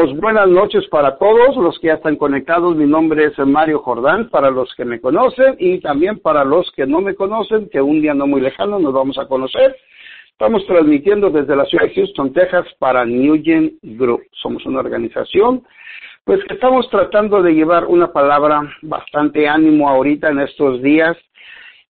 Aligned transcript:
Pues 0.00 0.16
buenas 0.16 0.48
noches 0.48 0.88
para 0.88 1.18
todos 1.18 1.56
los 1.56 1.78
que 1.78 1.88
ya 1.88 1.94
están 1.94 2.16
conectados. 2.16 2.74
Mi 2.74 2.86
nombre 2.86 3.26
es 3.26 3.38
Mario 3.46 3.80
Jordán, 3.80 4.30
para 4.30 4.50
los 4.50 4.74
que 4.74 4.86
me 4.86 4.98
conocen 4.98 5.56
y 5.58 5.78
también 5.80 6.20
para 6.20 6.42
los 6.42 6.72
que 6.72 6.86
no 6.86 7.02
me 7.02 7.14
conocen, 7.14 7.68
que 7.68 7.82
un 7.82 8.00
día 8.00 8.14
no 8.14 8.26
muy 8.26 8.40
lejano 8.40 8.78
nos 8.78 8.94
vamos 8.94 9.18
a 9.18 9.26
conocer. 9.28 9.76
Estamos 10.30 10.64
transmitiendo 10.66 11.28
desde 11.28 11.54
la 11.54 11.66
ciudad 11.66 11.84
de 11.84 11.92
Houston, 11.92 12.32
Texas, 12.32 12.64
para 12.78 13.04
Newgen 13.04 13.76
Group. 13.82 14.22
Somos 14.40 14.64
una 14.64 14.80
organización, 14.80 15.64
pues 16.24 16.42
que 16.44 16.54
estamos 16.54 16.88
tratando 16.88 17.42
de 17.42 17.52
llevar 17.52 17.84
una 17.84 18.10
palabra 18.10 18.62
bastante 18.80 19.46
ánimo 19.46 19.86
ahorita 19.86 20.30
en 20.30 20.40
estos 20.40 20.80
días. 20.80 21.14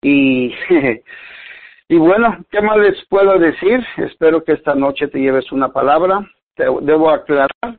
Y, 0.02 0.52
y 1.88 1.96
bueno, 1.96 2.44
¿qué 2.50 2.60
más 2.60 2.76
les 2.78 3.04
puedo 3.06 3.38
decir? 3.38 3.86
Espero 3.98 4.42
que 4.42 4.54
esta 4.54 4.74
noche 4.74 5.06
te 5.06 5.20
lleves 5.20 5.52
una 5.52 5.72
palabra. 5.72 6.28
Debo 6.56 7.10
aclarar 7.10 7.78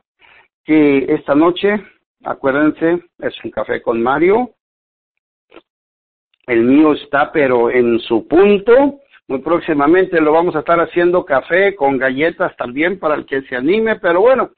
que 0.64 1.06
esta 1.08 1.34
noche, 1.34 1.82
acuérdense, 2.24 3.02
es 3.18 3.34
un 3.44 3.50
café 3.50 3.82
con 3.82 4.02
Mario. 4.02 4.50
El 6.46 6.62
mío 6.64 6.92
está 6.92 7.30
pero 7.32 7.70
en 7.70 7.98
su 8.00 8.26
punto. 8.26 9.00
Muy 9.28 9.38
próximamente 9.40 10.20
lo 10.20 10.32
vamos 10.32 10.56
a 10.56 10.60
estar 10.60 10.80
haciendo 10.80 11.24
café 11.24 11.74
con 11.76 11.96
galletas 11.96 12.56
también 12.56 12.98
para 12.98 13.14
el 13.14 13.24
que 13.24 13.42
se 13.42 13.56
anime, 13.56 13.96
pero 14.00 14.20
bueno, 14.20 14.50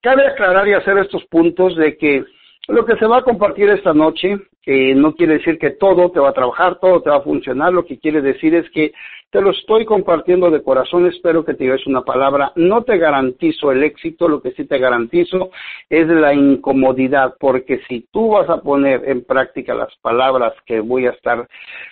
cabe 0.00 0.26
aclarar 0.26 0.66
y 0.66 0.72
hacer 0.72 0.98
estos 0.98 1.24
puntos 1.26 1.76
de 1.76 1.96
que 1.96 2.24
lo 2.68 2.84
que 2.84 2.96
se 2.96 3.06
va 3.06 3.18
a 3.18 3.22
compartir 3.22 3.68
esta 3.68 3.92
noche 3.92 4.38
que 4.62 4.94
no 4.96 5.14
quiere 5.14 5.34
decir 5.34 5.58
que 5.58 5.70
todo 5.70 6.10
te 6.10 6.18
va 6.18 6.30
a 6.30 6.34
trabajar, 6.34 6.80
todo 6.80 7.00
te 7.00 7.10
va 7.10 7.18
a 7.18 7.22
funcionar, 7.22 7.72
lo 7.72 7.86
que 7.86 8.00
quiere 8.00 8.20
decir 8.20 8.52
es 8.54 8.68
que 8.70 8.92
te 9.30 9.40
lo 9.40 9.50
estoy 9.50 9.84
compartiendo 9.84 10.50
de 10.50 10.62
corazón, 10.62 11.06
espero 11.06 11.44
que 11.44 11.54
te 11.54 11.64
lleves 11.64 11.86
una 11.86 12.02
palabra, 12.02 12.52
no 12.54 12.84
te 12.84 12.96
garantizo 12.96 13.72
el 13.72 13.82
éxito, 13.82 14.28
lo 14.28 14.40
que 14.40 14.52
sí 14.52 14.64
te 14.66 14.78
garantizo 14.78 15.50
es 15.90 16.06
la 16.06 16.32
incomodidad, 16.32 17.34
porque 17.40 17.80
si 17.88 18.06
tú 18.12 18.30
vas 18.30 18.48
a 18.48 18.60
poner 18.60 19.08
en 19.08 19.24
práctica 19.24 19.74
las 19.74 19.94
palabras 19.96 20.54
que 20.64 20.80
voy 20.80 21.06
a 21.06 21.10
estar 21.10 21.46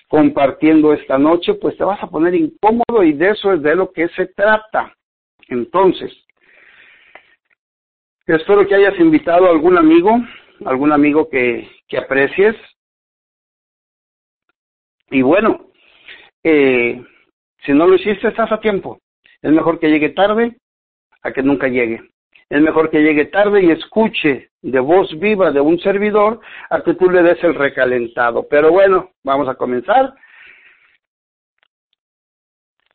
compartiendo 0.08 0.92
esta 0.92 1.18
noche, 1.18 1.54
pues 1.54 1.76
te 1.76 1.84
vas 1.84 2.02
a 2.02 2.06
poner 2.06 2.34
incómodo 2.34 3.02
y 3.02 3.12
de 3.12 3.30
eso 3.30 3.52
es 3.52 3.62
de 3.62 3.74
lo 3.74 3.90
que 3.92 4.08
se 4.10 4.26
trata. 4.26 4.94
Entonces, 5.48 6.12
espero 8.26 8.66
que 8.66 8.76
hayas 8.76 8.98
invitado 9.00 9.46
a 9.46 9.50
algún 9.50 9.76
amigo, 9.76 10.16
algún 10.64 10.92
amigo 10.92 11.28
que, 11.28 11.68
que 11.88 11.98
aprecies. 11.98 12.54
Y 15.10 15.20
bueno, 15.20 15.66
eh, 16.42 17.04
si 17.64 17.72
no 17.72 17.86
lo 17.86 17.94
hiciste, 17.94 18.28
estás 18.28 18.52
a 18.52 18.60
tiempo. 18.60 18.98
Es 19.42 19.52
mejor 19.52 19.78
que 19.78 19.88
llegue 19.88 20.10
tarde 20.10 20.56
a 21.22 21.32
que 21.32 21.42
nunca 21.42 21.68
llegue. 21.68 22.00
Es 22.48 22.60
mejor 22.60 22.90
que 22.90 23.02
llegue 23.02 23.26
tarde 23.26 23.62
y 23.62 23.70
escuche 23.70 24.50
de 24.62 24.80
voz 24.80 25.18
viva 25.18 25.50
de 25.50 25.60
un 25.60 25.78
servidor 25.80 26.40
a 26.70 26.82
que 26.82 26.94
tú 26.94 27.10
le 27.10 27.22
des 27.22 27.42
el 27.42 27.54
recalentado. 27.54 28.46
Pero 28.48 28.70
bueno, 28.70 29.10
vamos 29.22 29.48
a 29.48 29.54
comenzar 29.54 30.14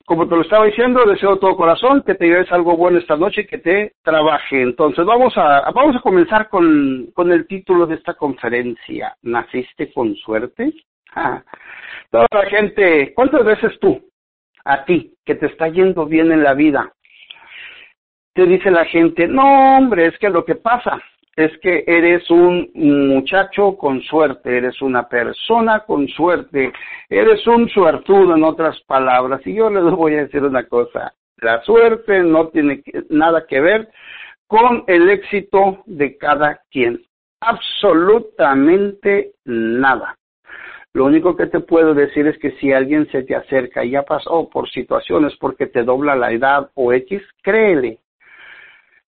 como 0.09 0.27
te 0.27 0.35
lo 0.35 0.41
estaba 0.41 0.65
diciendo, 0.65 1.05
deseo 1.05 1.37
todo 1.37 1.55
corazón 1.55 2.01
que 2.01 2.15
te 2.15 2.25
lleves 2.25 2.51
algo 2.51 2.75
bueno 2.75 2.97
esta 2.97 3.15
noche 3.15 3.41
y 3.41 3.45
que 3.45 3.59
te 3.59 3.93
trabaje. 4.01 4.59
Entonces, 4.59 5.05
vamos 5.05 5.37
a, 5.37 5.69
vamos 5.69 5.95
a 5.95 6.01
comenzar 6.01 6.49
con, 6.49 7.11
con 7.13 7.31
el 7.31 7.45
título 7.45 7.85
de 7.85 7.93
esta 7.93 8.15
conferencia. 8.15 9.15
¿Naciste 9.21 9.93
con 9.93 10.15
suerte? 10.15 10.73
Toda 12.09 12.25
la 12.31 12.45
gente, 12.49 13.13
¿cuántas 13.13 13.45
veces 13.45 13.79
tú, 13.79 14.08
a 14.65 14.85
ti, 14.85 15.13
que 15.25 15.35
te 15.35 15.47
está 15.47 15.67
yendo 15.67 16.05
bien 16.05 16.31
en 16.31 16.43
la 16.43 16.53
vida, 16.53 16.91
te 18.33 18.45
dice 18.45 18.71
la 18.71 18.85
gente, 18.85 19.27
no, 19.27 19.77
hombre, 19.77 20.07
es 20.07 20.17
que 20.17 20.29
lo 20.29 20.45
que 20.45 20.55
pasa 20.55 21.01
es 21.35 21.57
que 21.59 21.83
eres 21.87 22.29
un 22.29 22.69
muchacho 22.73 23.77
con 23.77 24.01
suerte, 24.01 24.57
eres 24.57 24.81
una 24.81 25.07
persona 25.07 25.81
con 25.81 26.07
suerte, 26.09 26.73
eres 27.07 27.47
un 27.47 27.69
suertudo 27.69 28.35
en 28.35 28.43
otras 28.43 28.77
palabras. 28.81 29.41
Y 29.45 29.55
yo 29.55 29.69
les 29.69 29.83
voy 29.83 30.15
a 30.15 30.23
decir 30.23 30.43
una 30.43 30.67
cosa, 30.67 31.13
la 31.37 31.61
suerte 31.63 32.23
no 32.23 32.49
tiene 32.49 32.83
nada 33.09 33.45
que 33.47 33.61
ver 33.61 33.89
con 34.47 34.83
el 34.87 35.09
éxito 35.09 35.83
de 35.85 36.17
cada 36.17 36.59
quien, 36.69 37.01
absolutamente 37.39 39.31
nada. 39.45 40.18
Lo 40.93 41.05
único 41.05 41.35
que 41.35 41.45
te 41.45 41.59
puedo 41.59 41.93
decir 41.93 42.27
es 42.27 42.37
que 42.39 42.51
si 42.53 42.71
alguien 42.71 43.07
se 43.11 43.23
te 43.23 43.35
acerca 43.35 43.85
y 43.85 43.91
ya 43.91 44.03
pasó 44.03 44.49
por 44.49 44.69
situaciones 44.69 45.35
porque 45.39 45.67
te 45.67 45.83
dobla 45.83 46.15
la 46.15 46.31
edad 46.31 46.71
o 46.73 46.91
X, 46.93 47.21
créele, 47.43 47.99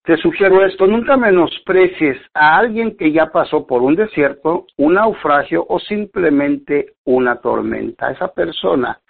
te 0.07 0.17
sugiero 0.19 0.65
esto, 0.65 0.87
nunca 0.87 1.17
menosprecies 1.17 2.17
a 2.33 2.57
alguien 2.57 2.97
que 2.97 3.11
ya 3.11 3.27
pasó 3.27 3.67
por 3.67 3.83
un 3.83 3.97
desierto, 3.97 4.67
un 4.77 4.95
naufragio 4.95 5.67
o 5.69 5.81
simplemente 5.81 6.93
una 7.05 7.41
tormenta. 7.41 8.13
Esa 8.13 8.33
persona 8.33 9.01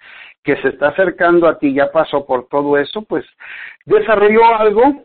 que 0.43 0.57
se 0.63 0.69
está 0.69 0.89
acercando 0.89 1.49
a 1.49 1.59
ti 1.59 1.75
ya 1.75 1.93
pasó 1.93 2.25
por 2.25 2.49
todo 2.49 2.79
eso, 2.79 3.03
pues 3.03 3.27
desarrolló 3.85 4.47
algo 4.57 5.05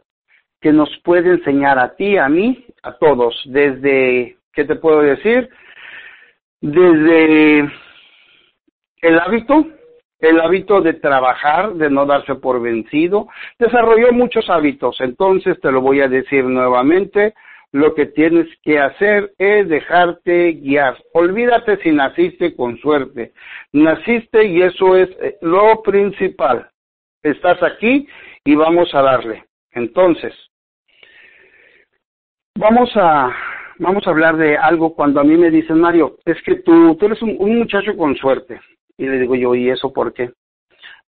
que 0.61 0.71
nos 0.71 0.89
puede 1.03 1.31
enseñar 1.31 1.77
a 1.77 1.93
ti, 1.95 2.17
a 2.17 2.29
mí, 2.29 2.65
a 2.83 2.93
todos, 2.93 3.35
desde, 3.47 4.37
¿qué 4.53 4.63
te 4.63 4.75
puedo 4.75 5.01
decir? 5.01 5.49
Desde 6.61 7.59
el 9.01 9.19
hábito, 9.19 9.65
el 10.19 10.39
hábito 10.39 10.81
de 10.81 10.93
trabajar, 10.93 11.73
de 11.73 11.89
no 11.89 12.05
darse 12.05 12.35
por 12.35 12.61
vencido, 12.61 13.27
desarrolló 13.57 14.11
muchos 14.11 14.49
hábitos. 14.49 15.01
Entonces 15.01 15.59
te 15.59 15.71
lo 15.71 15.81
voy 15.81 16.01
a 16.01 16.07
decir 16.07 16.43
nuevamente, 16.45 17.33
lo 17.71 17.95
que 17.95 18.05
tienes 18.05 18.47
que 18.63 18.79
hacer 18.79 19.33
es 19.37 19.67
dejarte 19.69 20.53
guiar. 20.53 20.97
Olvídate 21.13 21.77
si 21.77 21.91
naciste 21.91 22.55
con 22.55 22.77
suerte. 22.77 23.31
Naciste 23.71 24.45
y 24.45 24.61
eso 24.61 24.97
es 24.97 25.09
eh, 25.21 25.37
lo 25.41 25.81
principal. 25.81 26.69
Estás 27.23 27.61
aquí 27.63 28.07
y 28.43 28.55
vamos 28.55 28.93
a 28.93 29.01
darle. 29.01 29.45
Entonces, 29.71 30.33
vamos 32.57 32.91
a, 32.95 33.33
vamos 33.81 34.05
a 34.05 34.11
hablar 34.11 34.37
de 34.37 34.55
algo 34.57 34.93
cuando 34.93 35.19
a 35.19 35.23
mí 35.23 35.35
me 35.35 35.49
dicen, 35.49 35.79
Mario, 35.79 36.17
es 36.23 36.41
que 36.43 36.55
tú, 36.57 36.95
tú 36.95 37.07
eres 37.07 37.21
un 37.21 37.57
muchacho 37.57 37.97
con 37.97 38.15
suerte. 38.15 38.61
Y 38.97 39.07
le 39.07 39.19
digo 39.19 39.35
yo, 39.35 39.55
¿y 39.55 39.69
eso 39.69 39.91
por 39.91 40.13
qué? 40.13 40.31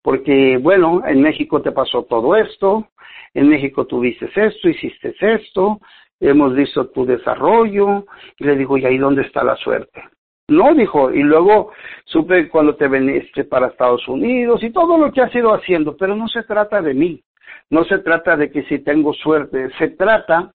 Porque, 0.03 0.57
bueno, 0.57 1.03
en 1.07 1.21
México 1.21 1.61
te 1.61 1.71
pasó 1.71 2.05
todo 2.05 2.35
esto, 2.35 2.89
en 3.35 3.49
México 3.49 3.87
tuviste 3.87 4.29
esto, 4.35 4.69
hiciste 4.69 5.15
esto, 5.21 5.81
hemos 6.19 6.55
visto 6.55 6.89
tu 6.89 7.05
desarrollo, 7.05 8.07
y 8.39 8.45
le 8.45 8.57
digo, 8.57 8.79
¿y 8.79 8.87
ahí 8.87 8.97
dónde 8.99 9.23
está 9.23 9.45
la 9.45 9.57
suerte? 9.57 10.03
No, 10.49 10.75
dijo, 10.75 11.13
y 11.13 11.23
luego 11.23 11.73
supe 12.05 12.49
cuando 12.49 12.75
te 12.75 12.89
veniste 12.89 13.45
para 13.45 13.69
Estados 13.69 14.09
Unidos 14.09 14.63
y 14.63 14.71
todo 14.71 14.99
lo 14.99 15.13
que 15.13 15.21
has 15.21 15.35
ido 15.35 15.55
haciendo, 15.55 15.97
pero 15.97 16.17
no 16.17 16.27
se 16.27 16.43
trata 16.43 16.81
de 16.83 16.95
mí, 16.95 17.23
no 17.71 17.85
se 17.85 17.99
trata 17.99 18.37
de 18.37 18.51
que 18.51 18.65
si 18.65 18.81
tengo 18.81 19.13
suerte, 19.13 19.69
se 19.79 19.89
trata 19.89 20.51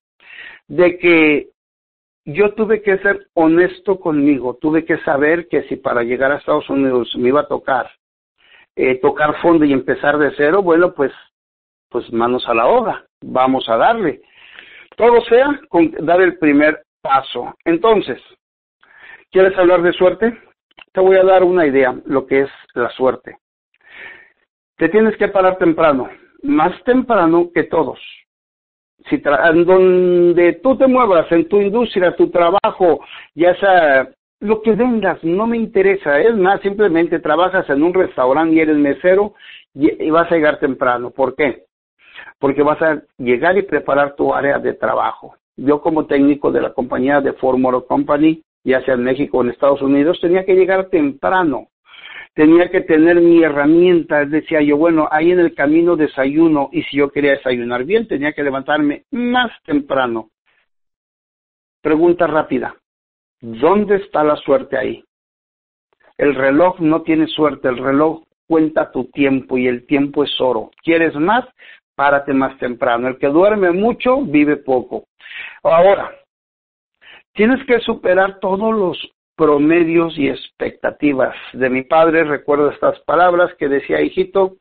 de 0.68 0.98
que 0.98 1.48
yo 2.28 2.54
tuve 2.54 2.82
que 2.82 2.98
ser 2.98 3.28
honesto 3.36 4.02
conmigo, 4.02 4.58
tuve 4.60 4.84
que 4.84 4.98
saber 5.00 5.48
que 5.48 5.64
si 5.64 5.78
para 5.78 6.04
llegar 6.04 6.30
a 6.30 6.36
Estados 6.36 6.70
Unidos 6.70 7.16
me 7.18 7.30
iba 7.30 7.40
a 7.40 7.48
tocar, 7.48 7.90
eh, 8.76 9.00
tocar 9.00 9.42
fondo 9.42 9.64
y 9.64 9.72
empezar 9.72 10.18
de 10.18 10.34
cero, 10.36 10.62
bueno, 10.62 10.94
pues, 10.94 11.14
pues 11.90 12.12
manos 12.12 12.46
a 12.50 12.54
la 12.54 12.68
obra, 12.68 13.06
vamos 13.22 13.70
a 13.70 13.78
darle. 13.78 14.22
Todo 14.98 15.22
sea 15.22 15.58
con 15.70 15.90
dar 16.06 16.20
el 16.20 16.38
primer 16.38 16.84
paso. 17.02 17.56
Entonces, 17.64 18.22
¿quieres 19.32 19.58
hablar 19.58 19.82
de 19.82 19.94
suerte? 19.94 20.38
Te 20.92 21.00
voy 21.00 21.16
a 21.16 21.24
dar 21.24 21.46
una 21.46 21.66
idea, 21.66 21.96
lo 22.06 22.28
que 22.28 22.42
es 22.42 22.50
la 22.74 22.90
suerte. 22.90 23.38
Te 24.76 24.90
tienes 24.90 25.16
que 25.16 25.30
parar 25.30 25.58
temprano, 25.58 26.10
más 26.44 26.84
temprano 26.84 27.52
que 27.54 27.64
todos 27.64 28.00
si 29.10 29.22
en 29.24 29.66
donde 29.66 30.54
tú 30.64 30.78
te 30.78 30.88
muevas, 30.88 31.32
en 31.32 31.48
tu 31.48 31.62
industria, 31.62 32.16
tu 32.16 32.30
trabajo, 32.30 33.00
ya 33.36 33.56
sea 33.56 34.10
lo 34.40 34.62
que 34.62 34.72
vendas, 34.74 35.24
no 35.24 35.48
me 35.48 35.58
interesa. 35.58 36.20
Es 36.20 36.36
más, 36.36 36.62
simplemente 36.62 37.20
trabajas 37.20 37.70
en 37.70 37.84
un 37.84 37.94
restaurante 37.94 38.56
y 38.56 38.60
eres 38.60 38.78
mesero 38.78 39.34
y, 39.74 40.10
vas 40.10 40.32
a 40.32 40.36
llegar 40.36 40.60
temprano. 40.60 41.12
¿Por 41.12 41.36
qué? 41.36 41.64
Porque 42.40 42.64
vas 42.64 42.82
a 42.82 43.02
llegar 43.18 43.58
y 43.58 43.64
preparar 43.64 44.16
tu 44.16 44.34
área 44.34 44.60
de 44.60 44.74
trabajo. 44.74 45.36
Yo 45.56 45.82
como 45.82 46.06
técnico 46.06 46.52
de 46.52 46.62
la 46.62 46.74
compañía 46.74 47.22
de 47.22 47.34
Ford 47.34 47.58
Motor 47.58 47.88
Company, 47.88 48.44
ya 48.64 48.82
sea 48.82 48.96
en 48.96 49.04
México 49.04 49.38
o 49.38 49.44
en 49.44 49.50
Estados 49.50 49.82
Unidos, 49.82 50.20
tenía 50.22 50.46
que 50.46 50.56
llegar 50.56 50.90
temprano 50.90 51.68
tenía 52.38 52.70
que 52.70 52.82
tener 52.82 53.20
mi 53.20 53.44
herramienta, 53.44 54.24
decía 54.24 54.62
yo, 54.62 54.78
bueno, 54.78 55.10
ahí 55.10 55.32
en 55.32 55.40
el 55.40 55.56
camino 55.56 55.96
desayuno 55.96 56.70
y 56.72 56.84
si 56.84 56.98
yo 56.98 57.10
quería 57.10 57.32
desayunar 57.32 57.84
bien, 57.84 58.08
tenía 58.08 58.32
que 58.32 58.44
levantarme 58.44 59.06
más 59.10 59.52
temprano. 59.64 60.30
Pregunta 61.82 62.28
rápida, 62.28 62.76
¿dónde 63.42 63.96
está 63.96 64.24
la 64.24 64.36
suerte 64.36 64.78
ahí? 64.78 65.04
El 66.16 66.36
reloj 66.36 66.80
no 66.80 67.02
tiene 67.02 67.26
suerte, 67.26 67.70
el 67.70 67.80
reloj 67.80 68.24
cuenta 68.48 68.92
tu 68.92 69.06
tiempo 69.06 69.58
y 69.58 69.66
el 69.66 69.88
tiempo 69.88 70.24
es 70.24 70.40
oro. 70.40 70.70
¿Quieres 70.84 71.16
más? 71.16 71.44
párate 71.96 72.32
más 72.32 72.56
temprano. 72.60 73.08
El 73.08 73.18
que 73.18 73.26
duerme 73.26 73.72
mucho 73.72 74.22
vive 74.22 74.58
poco. 74.58 75.06
Ahora, 75.64 76.12
tienes 77.34 77.66
que 77.66 77.80
superar 77.80 78.40
todos 78.40 78.72
los 78.76 79.17
promedios 79.38 80.18
y 80.18 80.28
expectativas. 80.28 81.36
De 81.54 81.70
mi 81.70 81.84
padre 81.84 82.24
recuerdo 82.24 82.72
estas 82.72 83.00
palabras 83.02 83.54
que 83.58 83.70
decía, 83.70 84.02
hijito, 84.02 84.58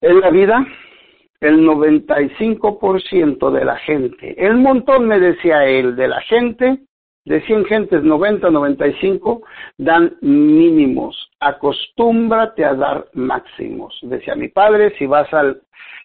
en 0.00 0.20
la 0.20 0.30
vida 0.30 0.66
el 1.40 1.66
95% 1.66 3.50
de 3.50 3.64
la 3.64 3.76
gente, 3.76 4.34
el 4.38 4.56
montón 4.56 5.06
me 5.06 5.20
decía 5.20 5.66
él, 5.66 5.96
de 5.96 6.08
la 6.08 6.20
gente, 6.22 6.78
de 7.26 7.40
100 7.42 7.64
gentes, 7.64 8.02
90, 8.04 8.48
95 8.50 9.42
dan 9.76 10.16
mínimos. 10.20 11.30
Acostúmbrate 11.40 12.64
a 12.64 12.74
dar 12.74 13.06
máximos. 13.14 13.98
Decía 14.02 14.36
mi 14.36 14.48
padre, 14.48 14.94
si 14.96 15.06
vas 15.06 15.32
a 15.34 15.52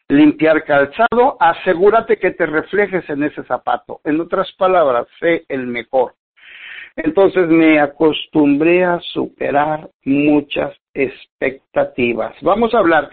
limpiar 0.10 0.64
calzado, 0.64 1.38
asegúrate 1.40 2.18
que 2.18 2.32
te 2.32 2.48
reflejes 2.48 3.08
en 3.10 3.24
ese 3.24 3.44
zapato. 3.44 4.02
En 4.04 4.20
otras 4.20 4.52
palabras, 4.54 5.08
sé 5.20 5.46
el 5.48 5.68
mejor. 5.68 6.16
Entonces 6.96 7.48
me 7.48 7.80
acostumbré 7.80 8.84
a 8.84 9.00
superar 9.00 9.90
muchas 10.04 10.76
expectativas. 10.94 12.36
Vamos 12.42 12.74
a 12.74 12.80
hablar 12.80 13.10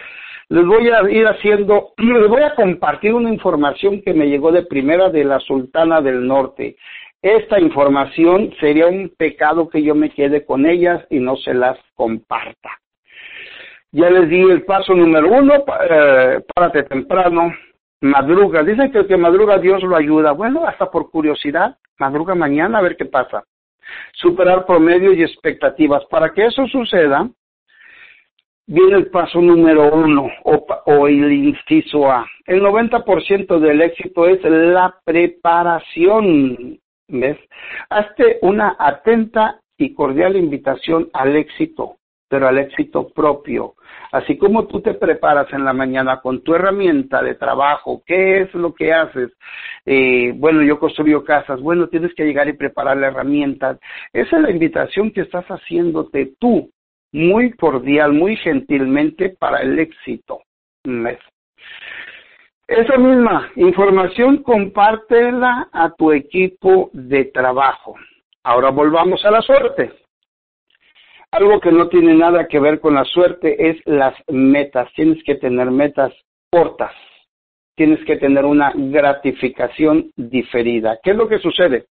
les 0.50 0.64
voy 0.64 0.88
a 0.88 1.02
ir 1.10 1.26
haciendo, 1.26 1.92
les 1.98 2.28
voy 2.28 2.42
a 2.42 2.54
compartir 2.54 3.14
una 3.14 3.32
información 3.32 4.00
que 4.02 4.14
me 4.14 4.26
llegó 4.26 4.50
de 4.50 4.62
primera 4.62 5.10
de 5.10 5.24
la 5.24 5.40
Sultana 5.40 6.00
del 6.00 6.26
Norte. 6.26 6.76
Esta 7.20 7.60
información 7.60 8.52
sería 8.60 8.86
un 8.86 9.12
pecado 9.16 9.68
que 9.68 9.82
yo 9.82 9.94
me 9.94 10.10
quede 10.10 10.44
con 10.44 10.66
ellas 10.66 11.04
y 11.10 11.18
no 11.18 11.36
se 11.36 11.52
las 11.52 11.78
comparta. 11.94 12.70
Ya 13.90 14.08
les 14.10 14.28
di 14.28 14.40
el 14.40 14.64
paso 14.64 14.94
número 14.94 15.28
uno, 15.32 15.54
eh, 15.90 16.40
párate 16.54 16.84
temprano, 16.84 17.52
madruga. 18.00 18.62
Dicen 18.62 18.92
que 18.92 18.98
el 18.98 19.06
que 19.06 19.16
madruga 19.16 19.58
Dios 19.58 19.82
lo 19.82 19.96
ayuda. 19.96 20.32
Bueno, 20.32 20.64
hasta 20.66 20.90
por 20.90 21.10
curiosidad, 21.10 21.76
madruga 21.98 22.34
mañana 22.34 22.78
a 22.78 22.82
ver 22.82 22.96
qué 22.96 23.06
pasa. 23.06 23.44
Superar 24.12 24.66
promedios 24.66 25.16
y 25.16 25.22
expectativas. 25.22 26.04
Para 26.06 26.32
que 26.32 26.46
eso 26.46 26.66
suceda, 26.66 27.28
viene 28.66 28.96
el 28.96 29.06
paso 29.10 29.40
número 29.40 29.92
uno 29.92 30.28
o, 30.44 31.08
el 31.08 31.32
inciso 31.32 32.10
A. 32.10 32.26
El 32.46 32.62
90% 32.62 33.58
del 33.58 33.80
éxito 33.80 34.26
es 34.28 34.42
la 34.44 34.94
preparación. 35.04 36.78
¿Ves? 37.08 37.38
Hazte 37.88 38.38
una 38.42 38.76
atenta 38.78 39.60
y 39.78 39.94
cordial 39.94 40.36
invitación 40.36 41.08
al 41.12 41.36
éxito, 41.36 41.97
pero 42.28 42.46
al 42.46 42.58
éxito 42.58 43.08
propio. 43.08 43.74
Así 44.12 44.38
como 44.38 44.66
tú 44.66 44.80
te 44.80 44.94
preparas 44.94 45.52
en 45.52 45.64
la 45.64 45.72
mañana 45.72 46.20
con 46.20 46.42
tu 46.42 46.54
herramienta 46.54 47.22
de 47.22 47.34
trabajo, 47.34 48.02
¿qué 48.06 48.42
es 48.42 48.54
lo 48.54 48.74
que 48.74 48.92
haces? 48.92 49.30
Eh, 49.84 50.32
bueno, 50.36 50.62
yo 50.62 50.78
construyo 50.78 51.24
casas, 51.24 51.60
bueno, 51.60 51.88
tienes 51.88 52.14
que 52.14 52.24
llegar 52.24 52.48
y 52.48 52.52
preparar 52.52 52.96
la 52.96 53.08
herramienta. 53.08 53.78
Esa 54.12 54.36
es 54.36 54.42
la 54.42 54.50
invitación 54.50 55.10
que 55.10 55.22
estás 55.22 55.46
haciéndote 55.46 56.34
tú 56.38 56.70
muy 57.12 57.52
cordial, 57.52 58.12
muy 58.12 58.36
gentilmente 58.36 59.30
para 59.30 59.60
el 59.60 59.78
éxito. 59.78 60.40
Esa 62.66 62.98
misma 62.98 63.50
información 63.56 64.42
compártela 64.42 65.68
a 65.72 65.90
tu 65.94 66.12
equipo 66.12 66.90
de 66.92 67.24
trabajo. 67.26 67.94
Ahora 68.44 68.70
volvamos 68.70 69.24
a 69.24 69.30
la 69.30 69.40
suerte. 69.40 69.90
Algo 71.30 71.60
que 71.60 71.70
no 71.70 71.88
tiene 71.88 72.14
nada 72.14 72.48
que 72.48 72.58
ver 72.58 72.80
con 72.80 72.94
la 72.94 73.04
suerte 73.04 73.70
es 73.70 73.76
las 73.84 74.14
metas. 74.28 74.90
Tienes 74.94 75.22
que 75.24 75.34
tener 75.34 75.70
metas 75.70 76.12
cortas. 76.50 76.92
Tienes 77.76 78.02
que 78.06 78.16
tener 78.16 78.44
una 78.44 78.72
gratificación 78.74 80.10
diferida. 80.16 80.98
¿Qué 81.02 81.10
es 81.10 81.16
lo 81.16 81.28
que 81.28 81.38
sucede? 81.38 81.86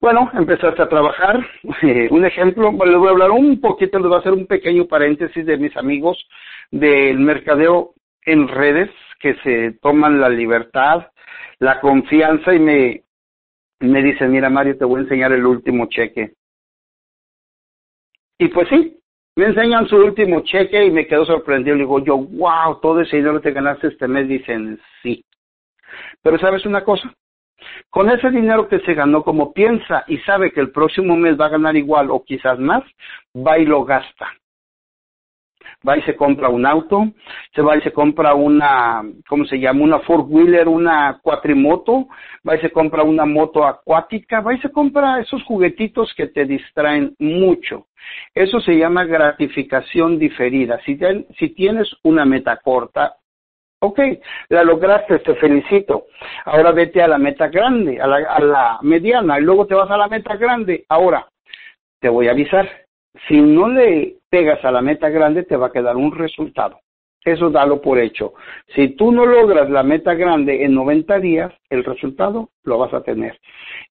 Bueno, 0.00 0.30
empezaste 0.34 0.82
a 0.82 0.88
trabajar. 0.88 1.44
Un 2.10 2.26
ejemplo, 2.26 2.70
les 2.84 2.96
voy 2.96 3.08
a 3.08 3.12
hablar 3.12 3.30
un 3.30 3.60
poquito, 3.60 3.98
les 3.98 4.08
voy 4.08 4.16
a 4.16 4.20
hacer 4.20 4.32
un 4.32 4.46
pequeño 4.46 4.86
paréntesis 4.86 5.46
de 5.46 5.56
mis 5.56 5.74
amigos 5.78 6.28
del 6.70 7.18
mercadeo 7.18 7.94
en 8.26 8.48
redes 8.48 8.90
que 9.18 9.34
se 9.42 9.78
toman 9.80 10.20
la 10.20 10.28
libertad, 10.28 11.06
la 11.58 11.80
confianza 11.80 12.54
y 12.54 12.58
me, 12.58 13.02
me 13.80 14.02
dicen, 14.02 14.30
mira 14.30 14.50
Mario, 14.50 14.76
te 14.76 14.84
voy 14.84 14.98
a 14.98 15.02
enseñar 15.04 15.32
el 15.32 15.46
último 15.46 15.86
cheque. 15.86 16.34
Y 18.38 18.48
pues 18.48 18.68
sí, 18.68 18.98
me 19.36 19.46
enseñan 19.46 19.86
su 19.88 19.96
último 19.96 20.40
cheque 20.40 20.84
y 20.84 20.90
me 20.90 21.06
quedo 21.06 21.24
sorprendido. 21.24 21.76
Le 21.76 21.82
digo 21.82 22.04
yo, 22.04 22.18
wow, 22.18 22.80
todo 22.80 23.00
ese 23.00 23.16
dinero 23.16 23.40
te 23.40 23.52
ganaste 23.52 23.88
este 23.88 24.08
mes. 24.08 24.28
Dicen, 24.28 24.80
sí. 25.02 25.24
Pero 26.22 26.38
sabes 26.38 26.66
una 26.66 26.84
cosa, 26.84 27.12
con 27.90 28.10
ese 28.10 28.30
dinero 28.30 28.68
que 28.68 28.80
se 28.80 28.94
ganó, 28.94 29.22
como 29.22 29.52
piensa 29.52 30.04
y 30.08 30.18
sabe 30.18 30.52
que 30.52 30.60
el 30.60 30.70
próximo 30.70 31.16
mes 31.16 31.38
va 31.38 31.46
a 31.46 31.50
ganar 31.50 31.76
igual 31.76 32.10
o 32.10 32.24
quizás 32.24 32.58
más, 32.58 32.82
va 33.34 33.58
y 33.58 33.64
lo 33.64 33.84
gasta. 33.84 34.32
Va 35.86 35.98
y 35.98 36.02
se 36.02 36.16
compra 36.16 36.48
un 36.48 36.64
auto, 36.64 37.12
se 37.54 37.60
va 37.60 37.76
y 37.76 37.80
se 37.82 37.92
compra 37.92 38.34
una, 38.34 39.02
¿cómo 39.28 39.44
se 39.44 39.58
llama? 39.58 39.84
Una 39.84 39.98
four 40.00 40.24
wheeler, 40.26 40.66
una 40.66 41.18
cuatrimoto, 41.22 42.08
va 42.48 42.56
y 42.56 42.60
se 42.60 42.70
compra 42.70 43.02
una 43.02 43.26
moto 43.26 43.66
acuática, 43.66 44.40
va 44.40 44.54
y 44.54 44.60
se 44.60 44.70
compra 44.70 45.20
esos 45.20 45.42
juguetitos 45.44 46.14
que 46.16 46.28
te 46.28 46.46
distraen 46.46 47.14
mucho. 47.18 47.86
Eso 48.34 48.60
se 48.60 48.76
llama 48.76 49.04
gratificación 49.04 50.18
diferida. 50.18 50.80
Si, 50.84 50.98
si 51.38 51.50
tienes 51.50 51.90
una 52.02 52.24
meta 52.24 52.56
corta, 52.56 53.16
Ok, 53.80 54.00
la 54.48 54.64
lograste, 54.64 55.18
te 55.18 55.34
felicito. 55.34 56.06
Ahora 56.46 56.72
vete 56.72 57.02
a 57.02 57.08
la 57.08 57.18
meta 57.18 57.48
grande, 57.48 58.00
a 58.00 58.06
la, 58.06 58.16
a 58.16 58.40
la 58.40 58.78
mediana, 58.80 59.38
y 59.38 59.42
luego 59.42 59.66
te 59.66 59.74
vas 59.74 59.90
a 59.90 59.98
la 59.98 60.08
meta 60.08 60.36
grande. 60.36 60.86
Ahora, 60.88 61.28
te 62.00 62.08
voy 62.08 62.28
a 62.28 62.30
avisar, 62.30 62.83
si 63.28 63.40
no 63.40 63.68
le 63.68 64.16
pegas 64.30 64.64
a 64.64 64.70
la 64.70 64.82
meta 64.82 65.08
grande, 65.08 65.44
te 65.44 65.56
va 65.56 65.68
a 65.68 65.72
quedar 65.72 65.96
un 65.96 66.12
resultado. 66.12 66.80
Eso 67.24 67.48
dalo 67.48 67.80
por 67.80 67.98
hecho. 67.98 68.34
Si 68.74 68.88
tú 68.96 69.10
no 69.10 69.24
logras 69.24 69.70
la 69.70 69.82
meta 69.82 70.14
grande 70.14 70.64
en 70.64 70.74
90 70.74 71.20
días, 71.20 71.52
el 71.70 71.82
resultado 71.82 72.50
lo 72.64 72.78
vas 72.78 72.92
a 72.92 73.02
tener. 73.02 73.40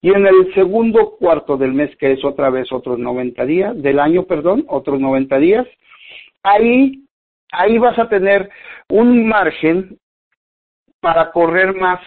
Y 0.02 0.10
en 0.10 0.28
el 0.28 0.54
segundo 0.54 1.16
cuarto 1.18 1.58
del 1.58 1.74
mes, 1.74 1.96
que 1.98 2.12
es 2.12 2.24
otra 2.24 2.52
vez 2.52 2.72
otros 2.72 3.00
90 3.00 3.46
días, 3.46 3.82
del 3.82 4.00
año, 4.00 4.24
perdón, 4.24 4.66
otros 4.68 5.00
90 5.00 5.38
días, 5.40 5.68
ahí 6.44 7.04
ahí 7.54 7.78
vas 7.78 7.98
a 7.98 8.10
tener 8.10 8.50
un 8.90 9.28
margen 9.28 9.98
para 11.00 11.32
correr 11.32 11.76
más 11.76 12.00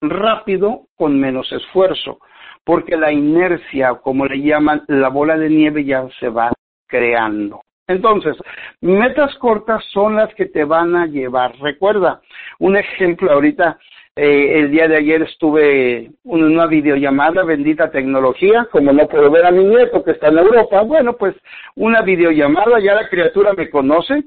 rápido 0.00 0.86
con 0.96 1.18
menos 1.18 1.50
esfuerzo, 1.52 2.18
porque 2.64 2.96
la 2.96 3.12
inercia, 3.12 3.94
como 3.94 4.26
le 4.26 4.40
llaman, 4.40 4.82
la 4.88 5.08
bola 5.08 5.36
de 5.36 5.50
nieve 5.50 5.84
ya 5.84 6.06
se 6.18 6.28
va 6.28 6.52
creando. 6.86 7.62
Entonces, 7.86 8.36
metas 8.80 9.34
cortas 9.36 9.84
son 9.92 10.16
las 10.16 10.34
que 10.34 10.46
te 10.46 10.64
van 10.64 10.96
a 10.96 11.06
llevar. 11.06 11.54
Recuerda, 11.60 12.22
un 12.58 12.76
ejemplo 12.76 13.30
ahorita, 13.30 13.78
eh, 14.16 14.60
el 14.60 14.70
día 14.70 14.88
de 14.88 14.96
ayer 14.96 15.22
estuve 15.22 16.04
en 16.04 16.14
una 16.24 16.66
videollamada, 16.66 17.42
bendita 17.42 17.90
tecnología, 17.90 18.68
como 18.70 18.92
no 18.92 19.06
puedo 19.06 19.30
ver 19.30 19.44
a 19.44 19.50
mi 19.50 19.64
nieto 19.64 20.02
que 20.02 20.12
está 20.12 20.28
en 20.28 20.38
Europa, 20.38 20.82
bueno, 20.82 21.16
pues 21.16 21.34
una 21.74 22.00
videollamada, 22.00 22.78
ya 22.80 22.94
la 22.94 23.08
criatura 23.08 23.52
me 23.52 23.68
conoce, 23.68 24.22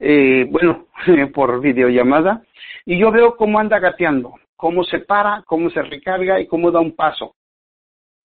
eh, 0.00 0.46
bueno, 0.50 0.88
por 1.32 1.60
videollamada, 1.60 2.42
y 2.84 2.98
yo 2.98 3.10
veo 3.10 3.36
cómo 3.36 3.58
anda 3.58 3.78
gateando, 3.78 4.34
cómo 4.56 4.84
se 4.84 4.98
para, 4.98 5.42
cómo 5.46 5.70
se 5.70 5.80
recarga 5.82 6.40
y 6.40 6.46
cómo 6.46 6.70
da 6.70 6.80
un 6.80 6.94
paso. 6.94 7.34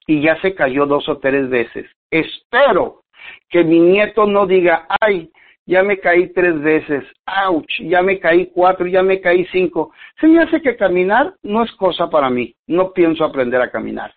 Y 0.05 0.21
ya 0.23 0.41
se 0.41 0.55
cayó 0.55 0.87
dos 0.87 1.07
o 1.07 1.19
tres 1.19 1.49
veces. 1.49 1.85
Espero 2.09 3.03
que 3.49 3.63
mi 3.63 3.79
nieto 3.79 4.25
no 4.25 4.45
diga, 4.45 4.87
ay, 5.01 5.31
ya 5.65 5.83
me 5.83 5.99
caí 5.99 6.33
tres 6.33 6.59
veces, 6.61 7.03
ouch, 7.47 7.71
ya 7.81 8.01
me 8.01 8.19
caí 8.19 8.47
cuatro, 8.47 8.87
ya 8.87 9.03
me 9.03 9.21
caí 9.21 9.45
cinco. 9.51 9.93
Se 10.19 10.27
me 10.27 10.41
hace 10.41 10.61
que 10.61 10.75
caminar 10.75 11.35
no 11.43 11.63
es 11.63 11.71
cosa 11.73 12.09
para 12.09 12.29
mí, 12.29 12.55
no 12.67 12.91
pienso 12.91 13.23
aprender 13.23 13.61
a 13.61 13.69
caminar. 13.69 14.13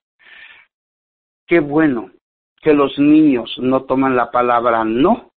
Qué 1.47 1.61
bueno 1.61 2.11
que 2.63 2.73
los 2.73 2.99
niños 2.99 3.55
no 3.59 3.83
toman 3.85 4.17
la 4.17 4.31
palabra 4.31 4.85
no 4.85 5.31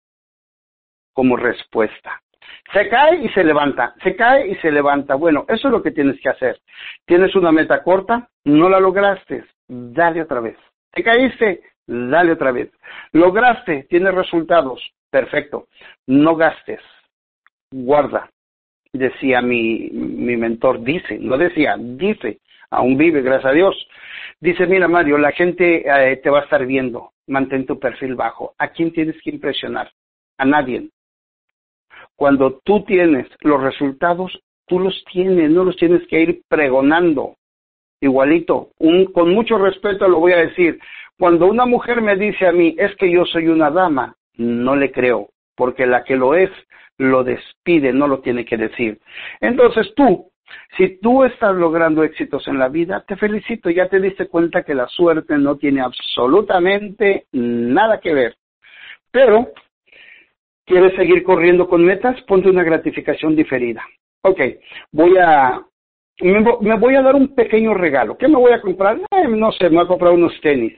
como 1.12 1.36
respuesta. 1.36 2.22
Se 2.72 2.88
cae 2.90 3.24
y 3.24 3.30
se 3.30 3.44
levanta, 3.44 3.94
se 4.04 4.16
cae 4.16 4.48
y 4.48 4.56
se 4.56 4.72
levanta. 4.72 5.16
Bueno, 5.16 5.46
eso 5.48 5.68
es 5.68 5.72
lo 5.72 5.84
que 5.84 5.92
tienes 5.92 6.20
que 6.22 6.30
hacer. 6.30 6.60
Tienes 7.06 7.36
una 7.36 7.52
meta 7.52 7.84
corta, 7.84 8.30
no 8.46 8.70
la 8.70 8.80
lograste, 8.80 9.44
dale 9.68 10.22
otra 10.22 10.40
vez. 10.40 10.58
Te 10.92 11.04
caíste, 11.04 11.62
dale 11.88 12.34
otra 12.34 12.52
vez. 12.52 12.72
Lograste, 13.12 13.86
tienes 13.90 14.14
resultados, 14.14 14.82
perfecto. 15.10 15.68
No 16.08 16.36
gastes, 16.36 16.82
guarda. 17.72 18.30
Decía 18.94 19.42
mi, 19.42 19.90
mi 19.92 20.38
mentor, 20.38 20.82
dice, 20.82 21.20
no 21.20 21.38
decía, 21.38 21.76
dice, 21.78 22.40
aún 22.70 22.98
vive, 22.98 23.22
gracias 23.22 23.52
a 23.52 23.54
Dios. 23.54 23.88
Dice, 24.40 24.66
mira 24.68 24.88
Mario, 24.88 25.18
la 25.18 25.32
gente 25.32 25.84
eh, 25.86 26.18
te 26.18 26.30
va 26.30 26.40
a 26.40 26.44
estar 26.44 26.66
viendo, 26.66 27.12
mantén 27.28 27.66
tu 27.66 27.80
perfil 27.80 28.16
bajo. 28.16 28.54
¿A 28.58 28.70
quién 28.70 28.92
tienes 28.92 29.22
que 29.22 29.32
impresionar? 29.32 29.92
A 30.38 30.46
nadie. 30.46 30.90
Cuando 32.16 32.62
tú 32.64 32.84
tienes 32.86 33.28
los 33.42 33.62
resultados, 33.62 34.40
tú 34.68 34.80
los 34.80 35.04
tienes, 35.12 35.50
no 35.50 35.64
los 35.64 35.76
tienes 35.76 36.08
que 36.08 36.22
ir 36.22 36.42
pregonando. 36.48 37.36
Igualito, 38.02 38.70
un, 38.80 39.06
con 39.06 39.34
mucho 39.34 39.58
respeto 39.58 40.08
lo 40.08 40.20
voy 40.20 40.34
a 40.34 40.46
decir, 40.46 40.80
cuando 41.18 41.48
una 41.48 41.66
mujer 41.66 42.02
me 42.02 42.16
dice 42.16 42.48
a 42.48 42.52
mí, 42.52 42.76
es 42.78 42.96
que 42.98 43.10
yo 43.10 43.26
soy 43.26 43.48
una 43.48 43.72
dama, 43.72 44.16
no 44.38 44.76
le 44.76 44.92
creo, 44.92 45.30
porque 45.56 45.86
la 45.86 46.04
que 46.04 46.16
lo 46.16 46.36
es, 46.36 46.50
lo 46.98 47.24
despide, 47.24 47.94
no 47.94 48.08
lo 48.08 48.20
tiene 48.20 48.46
que 48.46 48.58
decir. 48.58 49.00
Entonces 49.40 49.94
tú, 49.96 50.32
si 50.78 51.00
tú 51.00 51.24
estás 51.24 51.56
logrando 51.56 52.04
éxitos 52.04 52.48
en 52.48 52.60
la 52.60 52.70
vida, 52.70 53.04
te 53.08 53.16
felicito, 53.16 53.70
ya 53.70 53.88
te 53.88 54.00
diste 54.00 54.28
cuenta 54.28 54.64
que 54.64 54.76
la 54.76 54.88
suerte 54.88 55.38
no 55.38 55.58
tiene 55.58 55.82
absolutamente 55.82 57.26
nada 57.32 58.00
que 58.00 58.14
ver. 58.14 58.36
Pero, 59.12 59.50
¿quieres 60.66 60.96
seguir 60.96 61.24
corriendo 61.24 61.68
con 61.68 61.84
metas? 61.84 62.22
Ponte 62.24 62.50
una 62.50 62.64
gratificación 62.64 63.36
diferida. 63.36 63.84
Ok, 64.22 64.42
voy 64.92 65.18
a, 65.18 65.62
me, 66.22 66.78
voy 66.78 66.96
a 66.96 67.02
dar 67.02 67.16
un 67.16 67.34
pequeño 67.36 67.74
regalo. 67.74 68.18
¿Qué 68.18 68.28
me 68.28 68.38
voy 68.38 68.52
a 68.52 68.62
comprar? 68.62 68.98
Eh, 69.12 69.28
no 69.28 69.52
sé, 69.52 69.70
me 69.70 69.78
voy 69.78 69.86
a 69.86 69.88
comprar 69.88 70.14
unos 70.14 70.34
tenis. 70.42 70.74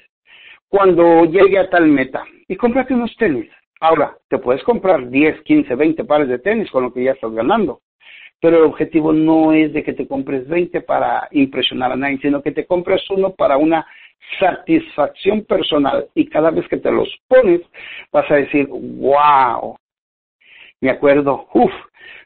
Cuando 0.69 1.25
llegue 1.25 1.59
a 1.59 1.69
tal 1.69 1.87
meta. 1.87 2.23
Y 2.47 2.55
cómprate 2.55 2.93
unos 2.93 3.15
tenis. 3.17 3.49
Ahora, 3.79 4.17
te 4.29 4.37
puedes 4.37 4.63
comprar 4.63 5.09
10, 5.09 5.41
15, 5.41 5.75
20 5.75 6.03
pares 6.05 6.27
de 6.27 6.39
tenis 6.39 6.69
con 6.71 6.83
lo 6.83 6.93
que 6.93 7.03
ya 7.03 7.11
estás 7.11 7.31
ganando 7.31 7.81
pero 8.39 8.57
el 8.57 8.63
objetivo 8.65 9.13
no 9.13 9.51
es 9.51 9.73
de 9.73 9.83
que 9.83 9.93
te 9.93 10.07
compres 10.07 10.47
20 10.47 10.81
para 10.81 11.27
impresionar 11.31 11.91
a 11.91 11.95
nadie, 11.95 12.19
sino 12.21 12.41
que 12.41 12.51
te 12.51 12.65
compres 12.65 13.01
uno 13.09 13.33
para 13.33 13.57
una 13.57 13.85
satisfacción 14.39 15.43
personal 15.45 16.07
y 16.13 16.27
cada 16.27 16.51
vez 16.51 16.67
que 16.67 16.77
te 16.77 16.91
los 16.91 17.09
pones 17.27 17.61
vas 18.11 18.29
a 18.29 18.35
decir, 18.35 18.67
wow, 18.67 19.75
me 20.81 20.91
acuerdo, 20.91 21.47
uff, 21.53 21.73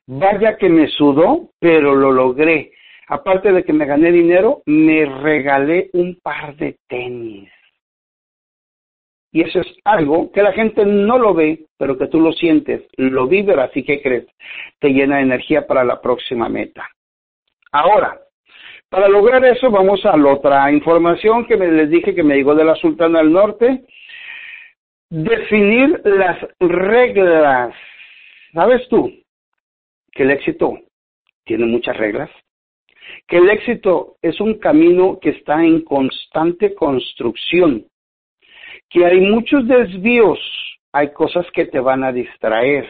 vaya 0.07 0.57
que 0.57 0.69
me 0.69 0.87
sudó, 0.87 1.49
pero 1.59 1.95
lo 1.95 2.11
logré. 2.11 2.71
Aparte 3.07 3.51
de 3.51 3.63
que 3.63 3.73
me 3.73 3.85
gané 3.85 4.11
dinero, 4.11 4.61
me 4.65 5.05
regalé 5.05 5.89
un 5.93 6.17
par 6.21 6.55
de 6.55 6.77
tenis. 6.87 7.49
Y 9.31 9.41
eso 9.41 9.61
es 9.61 9.67
algo 9.85 10.31
que 10.31 10.43
la 10.43 10.51
gente 10.51 10.85
no 10.85 11.17
lo 11.17 11.33
ve, 11.33 11.65
pero 11.77 11.97
que 11.97 12.07
tú 12.07 12.19
lo 12.19 12.33
sientes, 12.33 12.83
lo 12.97 13.27
vibras 13.27 13.71
y 13.75 13.83
que 13.83 14.01
crees, 14.01 14.25
te 14.79 14.89
llena 14.89 15.17
de 15.17 15.23
energía 15.23 15.65
para 15.65 15.85
la 15.85 16.01
próxima 16.01 16.49
meta. 16.49 16.87
Ahora, 17.71 18.19
para 18.89 19.07
lograr 19.07 19.45
eso 19.45 19.71
vamos 19.71 20.05
a 20.05 20.17
la 20.17 20.33
otra 20.33 20.69
información 20.69 21.45
que 21.45 21.55
me 21.55 21.71
les 21.71 21.89
dije 21.89 22.13
que 22.13 22.23
me 22.23 22.35
llegó 22.35 22.53
de 22.55 22.65
la 22.65 22.75
Sultana 22.75 23.19
del 23.19 23.31
Norte. 23.31 23.85
Definir 25.09 26.01
las 26.03 26.45
reglas. 26.59 27.73
¿Sabes 28.53 28.85
tú 28.89 29.09
que 30.11 30.23
el 30.23 30.31
éxito 30.31 30.77
tiene 31.45 31.67
muchas 31.67 31.95
reglas? 31.95 32.29
Que 33.27 33.37
el 33.37 33.49
éxito 33.49 34.17
es 34.21 34.41
un 34.41 34.55
camino 34.55 35.19
que 35.21 35.29
está 35.29 35.63
en 35.63 35.85
constante 35.85 36.75
construcción 36.75 37.85
que 38.91 39.05
hay 39.05 39.21
muchos 39.21 39.67
desvíos, 39.67 40.39
hay 40.91 41.11
cosas 41.13 41.45
que 41.53 41.65
te 41.65 41.79
van 41.79 42.03
a 42.03 42.11
distraer, 42.11 42.85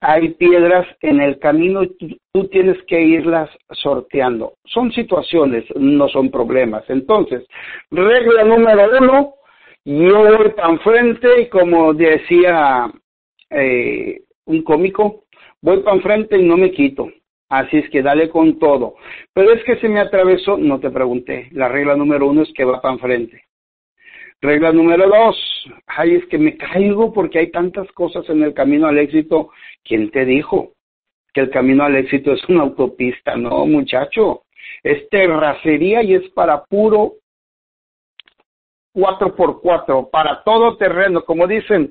hay 0.00 0.30
piedras 0.34 0.86
en 1.02 1.20
el 1.20 1.38
camino 1.38 1.82
y 1.84 2.18
tú, 2.32 2.48
tienes 2.48 2.76
que 2.86 3.00
irlas 3.00 3.48
sorteando. 3.70 4.54
Son 4.64 4.90
situaciones, 4.92 5.64
no 5.76 6.08
son 6.08 6.30
problemas. 6.30 6.84
Entonces, 6.88 7.46
regla 7.90 8.44
número 8.44 8.90
uno, 8.98 9.34
yo 9.84 10.36
voy 10.36 10.52
tan 10.56 10.80
frente 10.80 11.42
y 11.42 11.48
como 11.48 11.94
decía 11.94 12.90
eh, 13.50 14.22
un 14.46 14.62
cómico, 14.62 15.24
voy 15.62 15.80
para 15.80 16.00
frente 16.00 16.38
y 16.38 16.42
no 16.44 16.56
me 16.56 16.70
quito. 16.70 17.08
Así 17.50 17.76
es 17.76 17.88
que 17.90 18.02
dale 18.02 18.30
con 18.30 18.58
todo. 18.58 18.94
Pero 19.32 19.52
es 19.52 19.62
que 19.64 19.76
se 19.76 19.88
me 19.88 20.00
atravesó, 20.00 20.56
no 20.56 20.80
te 20.80 20.90
pregunté. 20.90 21.48
La 21.52 21.68
regla 21.68 21.94
número 21.94 22.26
uno 22.26 22.42
es 22.42 22.52
que 22.54 22.64
va 22.64 22.80
para 22.80 22.98
frente. 22.98 23.42
Regla 24.44 24.72
número 24.72 25.08
dos, 25.08 25.64
ay, 25.86 26.16
es 26.16 26.26
que 26.26 26.36
me 26.36 26.58
caigo 26.58 27.14
porque 27.14 27.38
hay 27.38 27.50
tantas 27.50 27.90
cosas 27.92 28.28
en 28.28 28.42
el 28.42 28.52
camino 28.52 28.86
al 28.86 28.98
éxito. 28.98 29.48
¿Quién 29.82 30.10
te 30.10 30.26
dijo 30.26 30.72
que 31.32 31.40
el 31.40 31.48
camino 31.48 31.82
al 31.82 31.96
éxito 31.96 32.32
es 32.32 32.46
una 32.50 32.64
autopista? 32.64 33.36
No, 33.36 33.64
muchacho, 33.64 34.42
es 34.82 35.08
terracería 35.08 36.02
y 36.02 36.12
es 36.12 36.28
para 36.32 36.62
puro 36.62 37.14
4x4, 38.94 40.10
para 40.10 40.42
todo 40.42 40.76
terreno. 40.76 41.24
Como 41.24 41.46
dicen 41.46 41.90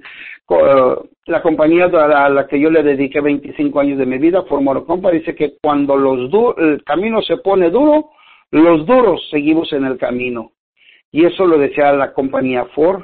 la 1.25 1.41
compañía 1.41 1.85
a 1.85 2.29
la 2.29 2.45
que 2.45 2.59
yo 2.59 2.69
le 2.69 2.83
dediqué 2.83 3.19
25 3.19 3.79
años 3.79 3.97
de 3.97 4.05
mi 4.05 4.19
vida, 4.19 4.43
Formoro 4.43 4.85
Compa, 4.85 5.09
dice 5.09 5.33
que 5.33 5.55
cuando 5.59 5.97
los 5.97 6.29
el 6.59 6.83
camino 6.83 7.19
se 7.23 7.37
pone 7.37 7.71
duro, 7.71 8.11
los 8.51 8.85
duros 8.85 9.27
seguimos 9.31 9.73
en 9.73 9.85
el 9.85 9.97
camino. 9.97 10.51
Y 11.13 11.25
eso 11.25 11.45
lo 11.45 11.59
decía 11.59 11.93
la 11.93 12.11
compañía 12.11 12.65
Ford. 12.73 13.03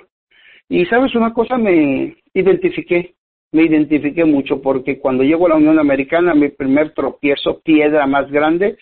Y 0.67 0.85
sabes 0.87 1.13
una 1.13 1.31
cosa, 1.31 1.57
me 1.57 2.17
identifiqué, 2.33 3.13
me 3.51 3.63
identifiqué 3.63 4.25
mucho 4.25 4.61
porque 4.61 4.99
cuando 4.99 5.23
llego 5.23 5.45
a 5.45 5.49
la 5.49 5.55
Unión 5.55 5.77
Americana, 5.77 6.33
mi 6.33 6.49
primer 6.49 6.93
tropiezo, 6.95 7.61
piedra 7.61 8.07
más 8.07 8.29
grande, 8.31 8.77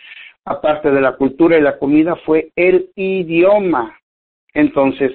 aparte 0.46 0.90
de 0.92 1.02
la 1.02 1.18
cultura 1.18 1.58
y 1.58 1.62
la 1.62 1.78
comida, 1.78 2.16
fue 2.26 2.52
el 2.56 2.90
idioma. 2.96 4.00
Entonces, 4.54 5.12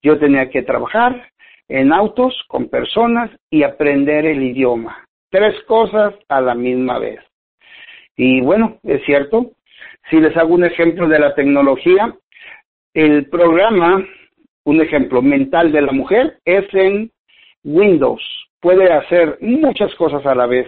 yo 0.00 0.16
tenía 0.18 0.48
que 0.48 0.62
trabajar 0.62 1.32
en 1.68 1.92
autos 1.92 2.40
con 2.46 2.68
personas 2.68 3.32
y 3.50 3.64
aprender 3.64 4.26
el 4.26 4.44
idioma. 4.44 5.04
Tres 5.28 5.60
cosas 5.64 6.14
a 6.28 6.40
la 6.40 6.54
misma 6.54 7.00
vez. 7.00 7.18
Y 8.16 8.40
bueno, 8.42 8.78
es 8.84 9.04
cierto, 9.04 9.50
si 10.08 10.20
les 10.20 10.36
hago 10.36 10.54
un 10.54 10.64
ejemplo 10.64 11.08
de 11.08 11.18
la 11.18 11.34
tecnología, 11.34 12.14
el 12.96 13.28
programa, 13.28 14.02
un 14.64 14.80
ejemplo 14.80 15.20
mental 15.20 15.70
de 15.70 15.82
la 15.82 15.92
mujer, 15.92 16.38
es 16.46 16.64
en 16.72 17.10
Windows. 17.62 18.22
Puede 18.58 18.90
hacer 18.90 19.36
muchas 19.42 19.94
cosas 19.96 20.24
a 20.24 20.34
la 20.34 20.46
vez. 20.46 20.66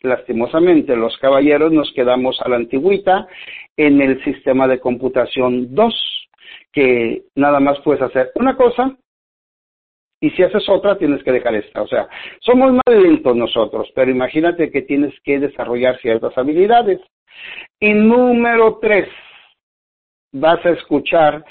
Lastimosamente, 0.00 0.96
los 0.96 1.14
caballeros 1.18 1.70
nos 1.70 1.92
quedamos 1.92 2.40
a 2.40 2.48
la 2.48 2.56
antigüita 2.56 3.28
en 3.76 4.00
el 4.00 4.24
sistema 4.24 4.66
de 4.66 4.80
computación 4.80 5.74
2, 5.74 6.28
que 6.72 7.24
nada 7.34 7.60
más 7.60 7.78
puedes 7.80 8.00
hacer 8.00 8.32
una 8.36 8.56
cosa 8.56 8.96
y 10.22 10.30
si 10.30 10.42
haces 10.42 10.66
otra 10.70 10.96
tienes 10.96 11.22
que 11.22 11.32
dejar 11.32 11.54
esta. 11.54 11.82
O 11.82 11.86
sea, 11.86 12.08
somos 12.40 12.72
más 12.72 12.96
lentos 12.96 13.36
nosotros, 13.36 13.90
pero 13.94 14.10
imagínate 14.10 14.70
que 14.70 14.80
tienes 14.80 15.12
que 15.22 15.38
desarrollar 15.38 16.00
ciertas 16.00 16.32
habilidades. 16.38 17.00
Y 17.78 17.92
número 17.92 18.78
tres, 18.80 19.06
vas 20.32 20.64
a 20.64 20.70
escuchar 20.70 21.44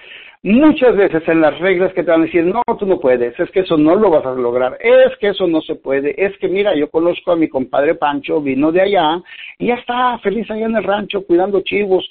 muchas 0.44 0.96
veces 0.96 1.22
en 1.28 1.42
las 1.42 1.58
reglas 1.60 1.94
que 1.94 2.04
te 2.04 2.12
van 2.12 2.22
a 2.22 2.26
decir, 2.26 2.44
no, 2.44 2.62
tú 2.80 2.86
no 2.86 3.00
puedes, 3.00 3.40
es 3.40 3.52
que 3.52 3.60
eso 3.62 3.78
no 3.78 3.96
lo 3.96 4.10
vas 4.10 4.26
a 4.26 4.34
lograr, 4.34 4.78
es 4.82 5.16
que 5.20 5.30
eso 5.30 5.46
no 5.48 5.62
se 5.62 5.76
puede, 5.76 6.16
es 6.18 6.36
que 6.40 6.48
mira, 6.48 6.76
yo 6.76 6.90
conozco 6.90 7.32
a 7.32 7.36
mi 7.36 7.48
compadre 7.48 7.96
Pancho, 7.96 8.42
vino 8.42 8.72
de 8.72 8.82
allá 8.82 9.22
y 9.60 9.68
ya 9.68 9.76
está 9.76 10.18
feliz 10.20 10.50
allá 10.50 10.66
en 10.66 10.76
el 10.76 10.84
rancho 10.84 11.26
cuidando 11.26 11.62
chivos, 11.62 12.10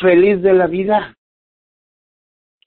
feliz 0.00 0.40
de 0.42 0.52
la 0.52 0.66
vida. 0.66 1.16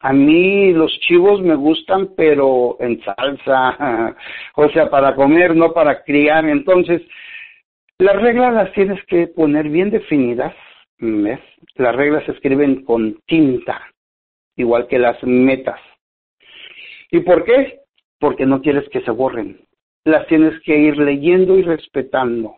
A 0.01 0.13
mí 0.13 0.71
los 0.71 0.91
chivos 0.99 1.41
me 1.41 1.55
gustan, 1.55 2.09
pero 2.15 2.77
en 2.79 3.01
salsa, 3.01 4.15
o 4.55 4.69
sea, 4.69 4.89
para 4.89 5.15
comer, 5.15 5.55
no 5.55 5.71
para 5.71 6.03
criar. 6.03 6.45
Entonces, 6.45 7.01
las 7.97 8.21
reglas 8.21 8.53
las 8.53 8.71
tienes 8.73 9.03
que 9.05 9.27
poner 9.27 9.69
bien 9.69 9.89
definidas 9.89 10.53
mes, 10.99 11.39
Las 11.75 11.95
reglas 11.95 12.23
se 12.25 12.31
escriben 12.31 12.83
con 12.83 13.19
tinta, 13.25 13.81
igual 14.55 14.87
que 14.87 14.99
las 14.99 15.21
metas. 15.23 15.79
¿Y 17.11 17.19
por 17.21 17.43
qué? 17.43 17.79
Porque 18.19 18.45
no 18.45 18.61
quieres 18.61 18.87
que 18.89 19.01
se 19.01 19.11
borren. 19.11 19.59
Las 20.05 20.27
tienes 20.27 20.59
que 20.61 20.77
ir 20.77 20.97
leyendo 20.97 21.57
y 21.57 21.63
respetando. 21.63 22.57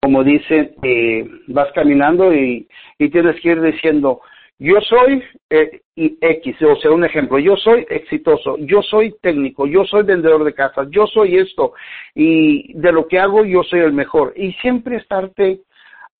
Como 0.00 0.22
dice, 0.22 0.74
eh, 0.82 1.28
vas 1.48 1.72
caminando 1.72 2.32
y, 2.32 2.68
y, 2.98 3.08
tienes 3.10 3.40
que 3.40 3.50
ir 3.50 3.60
diciendo, 3.60 4.20
yo 4.58 4.80
soy 4.80 5.22
eh, 5.50 5.80
X, 5.96 6.62
o 6.62 6.76
sea, 6.76 6.90
un 6.90 7.04
ejemplo, 7.04 7.38
yo 7.38 7.56
soy 7.56 7.86
exitoso, 7.90 8.56
yo 8.58 8.80
soy 8.82 9.14
técnico, 9.20 9.66
yo 9.66 9.84
soy 9.84 10.02
vendedor 10.04 10.44
de 10.44 10.54
casas, 10.54 10.88
yo 10.90 11.06
soy 11.06 11.36
esto, 11.36 11.74
y 12.14 12.72
de 12.72 12.92
lo 12.92 13.06
que 13.06 13.18
hago 13.18 13.44
yo 13.44 13.62
soy 13.62 13.80
el 13.80 13.92
mejor. 13.92 14.32
Y 14.34 14.52
siempre 14.54 14.96
estarte 14.96 15.60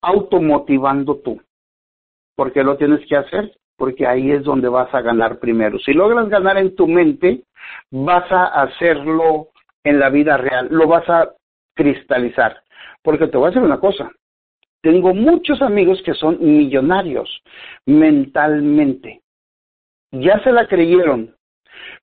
automotivando 0.01 1.17
tú. 1.17 1.41
¿Por 2.37 2.53
qué 2.53 2.63
lo 2.63 2.77
tienes 2.77 3.03
que 3.07 3.17
hacer? 3.17 3.51
Porque 3.75 4.05
ahí 4.05 4.31
es 4.31 4.43
donde 4.43 4.69
vas 4.69 4.93
a 4.93 5.01
ganar 5.01 5.39
primero. 5.39 5.79
Si 5.79 5.91
logras 5.91 6.29
ganar 6.29 6.57
en 6.57 6.75
tu 6.75 6.87
mente, 6.87 7.43
vas 7.89 8.31
a 8.31 8.45
hacerlo 8.61 9.47
en 9.83 9.99
la 9.99 10.09
vida 10.09 10.37
real, 10.37 10.67
lo 10.69 10.87
vas 10.87 11.09
a 11.09 11.31
cristalizar. 11.75 12.61
Porque 13.01 13.27
te 13.27 13.37
voy 13.37 13.47
a 13.47 13.49
decir 13.49 13.63
una 13.63 13.79
cosa, 13.79 14.11
tengo 14.81 15.15
muchos 15.15 15.61
amigos 15.63 15.99
que 16.05 16.13
son 16.13 16.37
millonarios 16.39 17.41
mentalmente. 17.87 19.21
Ya 20.11 20.39
se 20.43 20.51
la 20.51 20.67
creyeron, 20.67 21.35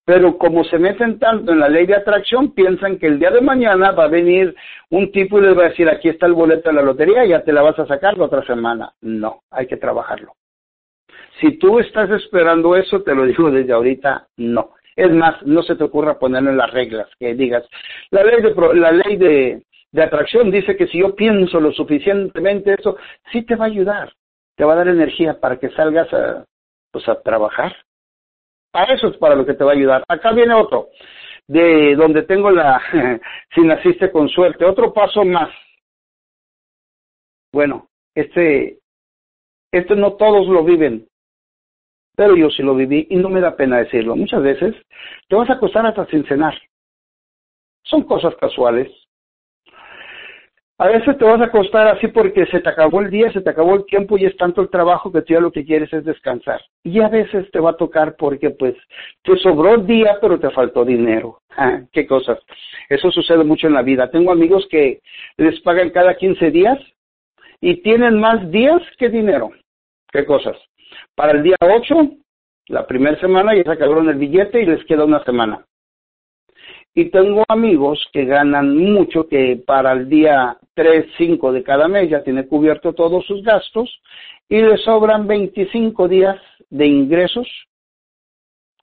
Pero 0.04 0.36
como 0.36 0.64
se 0.64 0.78
meten 0.78 1.18
tanto 1.18 1.52
en 1.52 1.60
la 1.60 1.68
ley 1.68 1.86
de 1.86 1.96
atracción, 1.96 2.52
piensan 2.52 2.98
que 2.98 3.06
el 3.06 3.18
día 3.18 3.30
de 3.30 3.40
mañana 3.40 3.92
va 3.92 4.04
a 4.04 4.08
venir 4.08 4.54
un 4.90 5.10
tipo 5.12 5.38
y 5.38 5.42
les 5.42 5.56
va 5.56 5.66
a 5.66 5.68
decir, 5.70 5.88
aquí 5.88 6.08
está 6.08 6.26
el 6.26 6.34
boleto 6.34 6.68
de 6.68 6.76
la 6.76 6.82
lotería, 6.82 7.24
ya 7.24 7.42
te 7.42 7.52
la 7.52 7.62
vas 7.62 7.78
a 7.78 7.86
sacar 7.86 8.18
la 8.18 8.24
otra 8.24 8.44
semana. 8.44 8.92
No, 9.00 9.40
hay 9.50 9.66
que 9.66 9.76
trabajarlo. 9.76 10.32
Si 11.40 11.58
tú 11.58 11.78
estás 11.78 12.10
esperando 12.10 12.76
eso, 12.76 13.02
te 13.02 13.14
lo 13.14 13.24
digo 13.24 13.50
desde 13.50 13.72
ahorita, 13.72 14.28
no. 14.36 14.74
Es 14.94 15.10
más, 15.10 15.42
no 15.42 15.62
se 15.62 15.74
te 15.74 15.84
ocurra 15.84 16.18
ponerlo 16.18 16.50
en 16.50 16.56
las 16.56 16.70
reglas, 16.70 17.08
que 17.18 17.34
digas, 17.34 17.64
la 18.10 18.22
ley 18.22 18.40
de, 18.40 18.54
la 18.74 18.92
ley 18.92 19.16
de, 19.16 19.62
de 19.90 20.02
atracción 20.02 20.50
dice 20.50 20.76
que 20.76 20.86
si 20.88 20.98
yo 20.98 21.14
pienso 21.14 21.60
lo 21.60 21.72
suficientemente 21.72 22.74
eso, 22.74 22.96
sí 23.32 23.42
te 23.42 23.56
va 23.56 23.64
a 23.64 23.68
ayudar, 23.68 24.12
te 24.56 24.64
va 24.64 24.74
a 24.74 24.76
dar 24.76 24.88
energía 24.88 25.40
para 25.40 25.58
que 25.58 25.70
salgas 25.70 26.12
a, 26.12 26.44
pues 26.90 27.08
a 27.08 27.20
trabajar. 27.22 27.76
A 28.74 28.84
eso 28.92 29.06
es 29.06 29.16
para 29.18 29.36
lo 29.36 29.46
que 29.46 29.54
te 29.54 29.62
va 29.62 29.70
a 29.70 29.74
ayudar. 29.74 30.02
Acá 30.08 30.32
viene 30.32 30.52
otro, 30.52 30.88
de 31.46 31.94
donde 31.94 32.22
tengo 32.24 32.50
la, 32.50 32.82
si 33.54 33.60
naciste 33.60 34.10
con 34.10 34.28
suerte, 34.28 34.64
otro 34.64 34.92
paso 34.92 35.24
más. 35.24 35.50
Bueno, 37.52 37.88
este, 38.16 38.80
este 39.72 39.94
no 39.94 40.14
todos 40.14 40.48
lo 40.48 40.64
viven, 40.64 41.06
pero 42.16 42.34
yo 42.36 42.50
sí 42.50 42.64
lo 42.64 42.74
viví 42.74 43.06
y 43.10 43.16
no 43.16 43.28
me 43.28 43.40
da 43.40 43.54
pena 43.54 43.78
decirlo. 43.78 44.16
Muchas 44.16 44.42
veces 44.42 44.74
te 45.28 45.36
vas 45.36 45.48
a 45.50 45.54
acostar 45.54 45.86
hasta 45.86 46.06
sin 46.06 46.26
cenar. 46.26 46.54
Son 47.84 48.02
cosas 48.02 48.34
casuales. 48.40 48.90
A 50.76 50.88
veces 50.88 51.16
te 51.18 51.24
vas 51.24 51.40
a 51.40 51.44
acostar 51.44 51.86
así 51.86 52.08
porque 52.08 52.46
se 52.46 52.60
te 52.60 52.68
acabó 52.68 53.00
el 53.00 53.08
día, 53.08 53.32
se 53.32 53.40
te 53.40 53.50
acabó 53.50 53.76
el 53.76 53.84
tiempo 53.84 54.18
y 54.18 54.24
es 54.24 54.36
tanto 54.36 54.60
el 54.60 54.70
trabajo 54.70 55.12
que 55.12 55.22
tú 55.22 55.32
ya 55.32 55.40
lo 55.40 55.52
que 55.52 55.64
quieres 55.64 55.92
es 55.92 56.04
descansar. 56.04 56.60
Y 56.82 57.00
a 57.00 57.08
veces 57.08 57.48
te 57.52 57.60
va 57.60 57.70
a 57.70 57.76
tocar 57.76 58.16
porque 58.16 58.50
pues 58.50 58.74
te 59.22 59.36
sobró 59.36 59.74
el 59.74 59.86
día 59.86 60.18
pero 60.20 60.38
te 60.40 60.50
faltó 60.50 60.84
dinero. 60.84 61.38
Ah, 61.56 61.82
qué 61.92 62.04
cosas. 62.04 62.40
Eso 62.88 63.12
sucede 63.12 63.44
mucho 63.44 63.68
en 63.68 63.74
la 63.74 63.82
vida. 63.82 64.10
Tengo 64.10 64.32
amigos 64.32 64.66
que 64.68 65.02
les 65.36 65.60
pagan 65.60 65.90
cada 65.90 66.16
15 66.16 66.50
días 66.50 66.76
y 67.60 67.80
tienen 67.80 68.18
más 68.18 68.50
días 68.50 68.82
que 68.98 69.08
dinero. 69.08 69.52
¿Qué 70.10 70.24
cosas? 70.24 70.56
Para 71.14 71.30
el 71.30 71.44
día 71.44 71.54
8, 71.60 71.94
la 72.66 72.88
primera 72.88 73.16
semana, 73.20 73.54
ya 73.54 73.62
sacaron 73.62 74.08
el 74.08 74.16
billete 74.16 74.62
y 74.62 74.66
les 74.66 74.84
queda 74.86 75.04
una 75.04 75.22
semana. 75.22 75.64
Y 76.94 77.10
tengo 77.10 77.44
amigos 77.48 78.08
que 78.12 78.24
ganan 78.24 78.76
mucho, 78.76 79.26
que 79.26 79.60
para 79.66 79.92
el 79.92 80.08
día 80.08 80.56
3, 80.74 81.06
5 81.18 81.52
de 81.52 81.62
cada 81.62 81.88
mes 81.88 82.08
ya 82.08 82.22
tiene 82.22 82.46
cubierto 82.46 82.92
todos 82.92 83.26
sus 83.26 83.42
gastos 83.42 83.90
y 84.48 84.60
les 84.60 84.82
sobran 84.82 85.26
25 85.26 86.06
días 86.08 86.36
de 86.70 86.86
ingresos. 86.86 87.48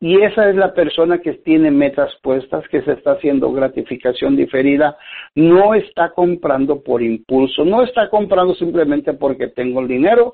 Y 0.01 0.19
esa 0.21 0.49
es 0.49 0.55
la 0.55 0.73
persona 0.73 1.19
que 1.19 1.33
tiene 1.33 1.71
metas 1.71 2.11
puestas, 2.23 2.67
que 2.69 2.81
se 2.81 2.93
está 2.93 3.11
haciendo 3.11 3.51
gratificación 3.51 4.35
diferida, 4.35 4.97
no 5.35 5.75
está 5.75 6.09
comprando 6.09 6.81
por 6.83 7.03
impulso, 7.03 7.63
no 7.63 7.83
está 7.83 8.09
comprando 8.09 8.55
simplemente 8.55 9.13
porque 9.13 9.47
tengo 9.49 9.79
el 9.79 9.87
dinero 9.87 10.33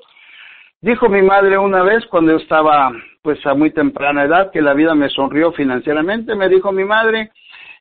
Dijo 0.80 1.08
mi 1.08 1.22
madre 1.22 1.58
una 1.58 1.82
vez 1.82 2.06
cuando 2.06 2.30
yo 2.32 2.38
estaba 2.38 2.92
pues 3.22 3.44
a 3.46 3.54
muy 3.54 3.72
temprana 3.72 4.22
edad 4.22 4.52
que 4.52 4.62
la 4.62 4.74
vida 4.74 4.94
me 4.94 5.08
sonrió 5.08 5.50
financieramente, 5.50 6.36
me 6.36 6.48
dijo 6.48 6.70
mi 6.70 6.84
madre, 6.84 7.32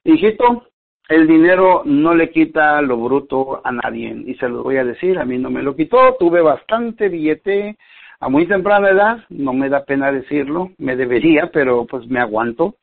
hijito, 0.08 0.68
el 1.10 1.28
dinero 1.28 1.84
no 1.86 2.14
le 2.14 2.30
quita 2.30 2.82
lo 2.82 2.98
bruto 2.98 3.62
a 3.64 3.72
nadie 3.72 4.16
y 4.26 4.36
se 4.36 4.50
lo 4.50 4.64
voy 4.64 4.78
a 4.78 4.84
decir, 4.84 5.20
a 5.20 5.26
mí 5.26 5.38
no 5.38 5.50
me 5.50 5.64
lo 5.64 5.76
quitó, 5.76 6.16
tuve 6.20 6.42
bastante 6.42 7.10
billete 7.10 7.78
a 8.20 8.30
muy 8.30 8.48
temprana 8.48 8.90
edad, 8.90 9.20
no 9.30 9.54
me 9.54 9.70
da 9.70 9.86
pena 9.86 10.12
decirlo, 10.12 10.72
me 10.78 10.96
debería, 10.96 11.50
pero 11.54 11.86
pues 11.86 12.08
me 12.08 12.20
aguanto. 12.20 12.76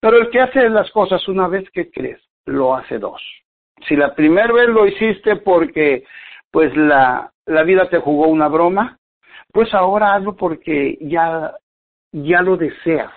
Pero 0.00 0.16
el 0.18 0.30
que 0.30 0.40
hace 0.40 0.68
las 0.68 0.90
cosas 0.90 1.28
una 1.28 1.46
vez 1.46 1.68
que 1.70 1.90
crees, 1.90 2.20
lo 2.46 2.74
hace 2.74 2.98
dos. 2.98 3.22
Si 3.86 3.96
la 3.96 4.14
primera 4.14 4.52
vez 4.52 4.68
lo 4.68 4.86
hiciste 4.86 5.36
porque 5.36 6.04
pues 6.50 6.74
la, 6.76 7.30
la 7.46 7.62
vida 7.62 7.88
te 7.88 7.98
jugó 7.98 8.28
una 8.28 8.48
broma, 8.48 8.98
pues 9.52 9.72
ahora 9.74 10.14
hazlo 10.14 10.34
porque 10.34 10.98
ya, 11.00 11.52
ya 12.12 12.42
lo 12.42 12.56
deseas, 12.56 13.12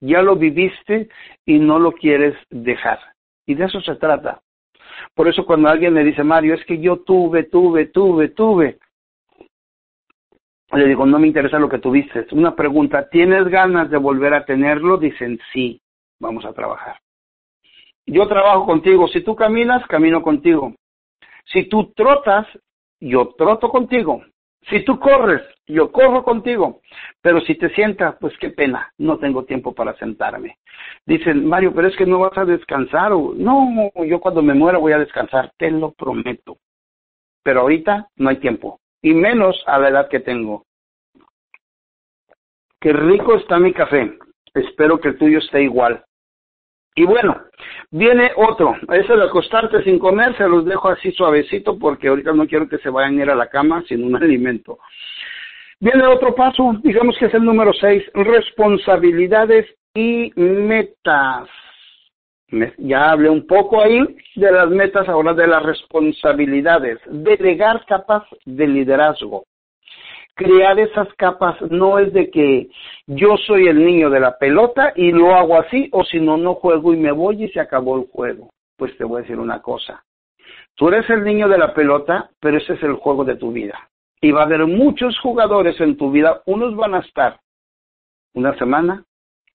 ya 0.00 0.22
lo 0.22 0.36
viviste 0.36 1.08
y 1.44 1.58
no 1.58 1.78
lo 1.78 1.92
quieres 1.92 2.36
dejar. 2.50 2.98
Y 3.46 3.54
de 3.54 3.64
eso 3.64 3.80
se 3.80 3.96
trata. 3.96 4.40
Por 5.14 5.28
eso 5.28 5.44
cuando 5.46 5.68
alguien 5.68 5.92
me 5.92 6.04
dice, 6.04 6.24
Mario, 6.24 6.54
es 6.54 6.64
que 6.64 6.78
yo 6.78 7.00
tuve, 7.00 7.44
tuve, 7.44 7.86
tuve, 7.86 8.28
tuve, 8.28 8.78
le 10.72 10.86
digo, 10.86 11.04
no 11.04 11.18
me 11.18 11.26
interesa 11.26 11.58
lo 11.58 11.68
que 11.68 11.78
tuviste. 11.78 12.26
Una 12.32 12.54
pregunta, 12.54 13.08
¿tienes 13.08 13.48
ganas 13.48 13.90
de 13.90 13.98
volver 13.98 14.34
a 14.34 14.44
tenerlo? 14.44 14.98
Dicen, 14.98 15.38
sí, 15.52 15.80
vamos 16.20 16.44
a 16.44 16.52
trabajar. 16.52 16.96
Yo 18.06 18.26
trabajo 18.28 18.66
contigo. 18.66 19.08
Si 19.08 19.22
tú 19.22 19.34
caminas, 19.34 19.84
camino 19.86 20.22
contigo. 20.22 20.74
Si 21.44 21.68
tú 21.68 21.92
trotas, 21.94 22.46
yo 23.00 23.34
troto 23.36 23.68
contigo. 23.68 24.22
Si 24.68 24.84
tú 24.84 24.98
corres, 25.00 25.42
yo 25.66 25.90
corro 25.90 26.22
contigo, 26.22 26.80
pero 27.22 27.40
si 27.40 27.54
te 27.54 27.70
sientas, 27.70 28.16
pues 28.20 28.36
qué 28.38 28.50
pena, 28.50 28.92
no 28.98 29.18
tengo 29.18 29.44
tiempo 29.44 29.74
para 29.74 29.96
sentarme. 29.96 30.58
Dicen, 31.06 31.46
Mario, 31.46 31.72
pero 31.74 31.88
es 31.88 31.96
que 31.96 32.06
no 32.06 32.18
vas 32.18 32.36
a 32.36 32.44
descansar. 32.44 33.12
O, 33.12 33.32
no, 33.34 33.90
yo 34.04 34.20
cuando 34.20 34.42
me 34.42 34.54
muera 34.54 34.78
voy 34.78 34.92
a 34.92 34.98
descansar, 34.98 35.52
te 35.56 35.70
lo 35.70 35.92
prometo. 35.92 36.58
Pero 37.42 37.60
ahorita 37.60 38.08
no 38.16 38.28
hay 38.28 38.36
tiempo, 38.36 38.80
y 39.02 39.14
menos 39.14 39.62
a 39.66 39.78
la 39.78 39.88
edad 39.88 40.08
que 40.08 40.20
tengo. 40.20 40.66
Qué 42.80 42.92
rico 42.92 43.34
está 43.34 43.58
mi 43.58 43.72
café. 43.72 44.18
Espero 44.54 45.00
que 45.00 45.08
el 45.08 45.18
tuyo 45.18 45.38
esté 45.38 45.62
igual. 45.62 46.04
Y 46.94 47.04
bueno, 47.04 47.36
viene 47.90 48.32
otro. 48.36 48.74
Ese 48.92 49.14
de 49.14 49.24
acostarte 49.24 49.82
sin 49.84 49.98
comer 49.98 50.36
se 50.36 50.48
los 50.48 50.64
dejo 50.64 50.88
así 50.88 51.12
suavecito 51.12 51.78
porque 51.78 52.08
ahorita 52.08 52.32
no 52.32 52.46
quiero 52.46 52.68
que 52.68 52.78
se 52.78 52.90
vayan 52.90 53.18
a 53.18 53.22
ir 53.22 53.30
a 53.30 53.34
la 53.34 53.48
cama 53.48 53.82
sin 53.86 54.04
un 54.04 54.16
alimento. 54.22 54.78
Viene 55.78 56.06
otro 56.06 56.34
paso, 56.34 56.74
digamos 56.82 57.16
que 57.18 57.26
es 57.26 57.34
el 57.34 57.44
número 57.44 57.72
seis, 57.72 58.02
responsabilidades 58.12 59.66
y 59.94 60.30
metas. 60.36 61.48
Ya 62.78 63.12
hablé 63.12 63.30
un 63.30 63.46
poco 63.46 63.80
ahí 63.80 64.00
de 64.34 64.50
las 64.50 64.68
metas, 64.68 65.08
ahora 65.08 65.32
de 65.32 65.46
las 65.46 65.62
responsabilidades. 65.62 66.98
Delegar 67.06 67.86
capas 67.86 68.24
de 68.44 68.66
liderazgo 68.66 69.44
crear 70.40 70.78
esas 70.80 71.12
capas 71.14 71.60
no 71.70 71.98
es 71.98 72.14
de 72.14 72.30
que 72.30 72.70
yo 73.06 73.36
soy 73.36 73.68
el 73.68 73.84
niño 73.84 74.08
de 74.08 74.20
la 74.20 74.38
pelota 74.38 74.94
y 74.96 75.12
lo 75.12 75.34
hago 75.34 75.58
así, 75.58 75.90
o 75.92 76.02
si 76.02 76.18
no, 76.18 76.38
no 76.38 76.54
juego 76.54 76.94
y 76.94 76.96
me 76.96 77.12
voy 77.12 77.44
y 77.44 77.48
se 77.50 77.60
acabó 77.60 77.98
el 77.98 78.06
juego. 78.06 78.48
Pues 78.76 78.96
te 78.96 79.04
voy 79.04 79.18
a 79.18 79.22
decir 79.22 79.38
una 79.38 79.60
cosa. 79.60 80.02
Tú 80.76 80.88
eres 80.88 81.08
el 81.10 81.24
niño 81.24 81.46
de 81.46 81.58
la 81.58 81.74
pelota, 81.74 82.30
pero 82.40 82.56
ese 82.56 82.72
es 82.72 82.82
el 82.82 82.94
juego 82.94 83.22
de 83.24 83.36
tu 83.36 83.52
vida. 83.52 83.90
Y 84.22 84.30
va 84.30 84.42
a 84.42 84.44
haber 84.44 84.66
muchos 84.66 85.18
jugadores 85.18 85.78
en 85.78 85.98
tu 85.98 86.10
vida, 86.10 86.40
unos 86.46 86.74
van 86.74 86.94
a 86.94 87.00
estar 87.00 87.38
una 88.32 88.56
semana, 88.56 89.04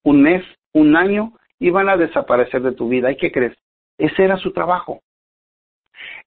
un 0.04 0.22
mes, 0.22 0.44
un 0.74 0.96
año, 0.96 1.34
y 1.58 1.72
van 1.72 1.90
a 1.90 1.98
desaparecer 1.98 2.62
de 2.62 2.74
tu 2.74 2.90
vida. 2.90 3.12
¿Y 3.12 3.18
qué 3.18 3.32
crees? 3.32 3.58
Ese 3.98 4.24
era 4.24 4.38
su 4.38 4.52
trabajo. 4.52 5.00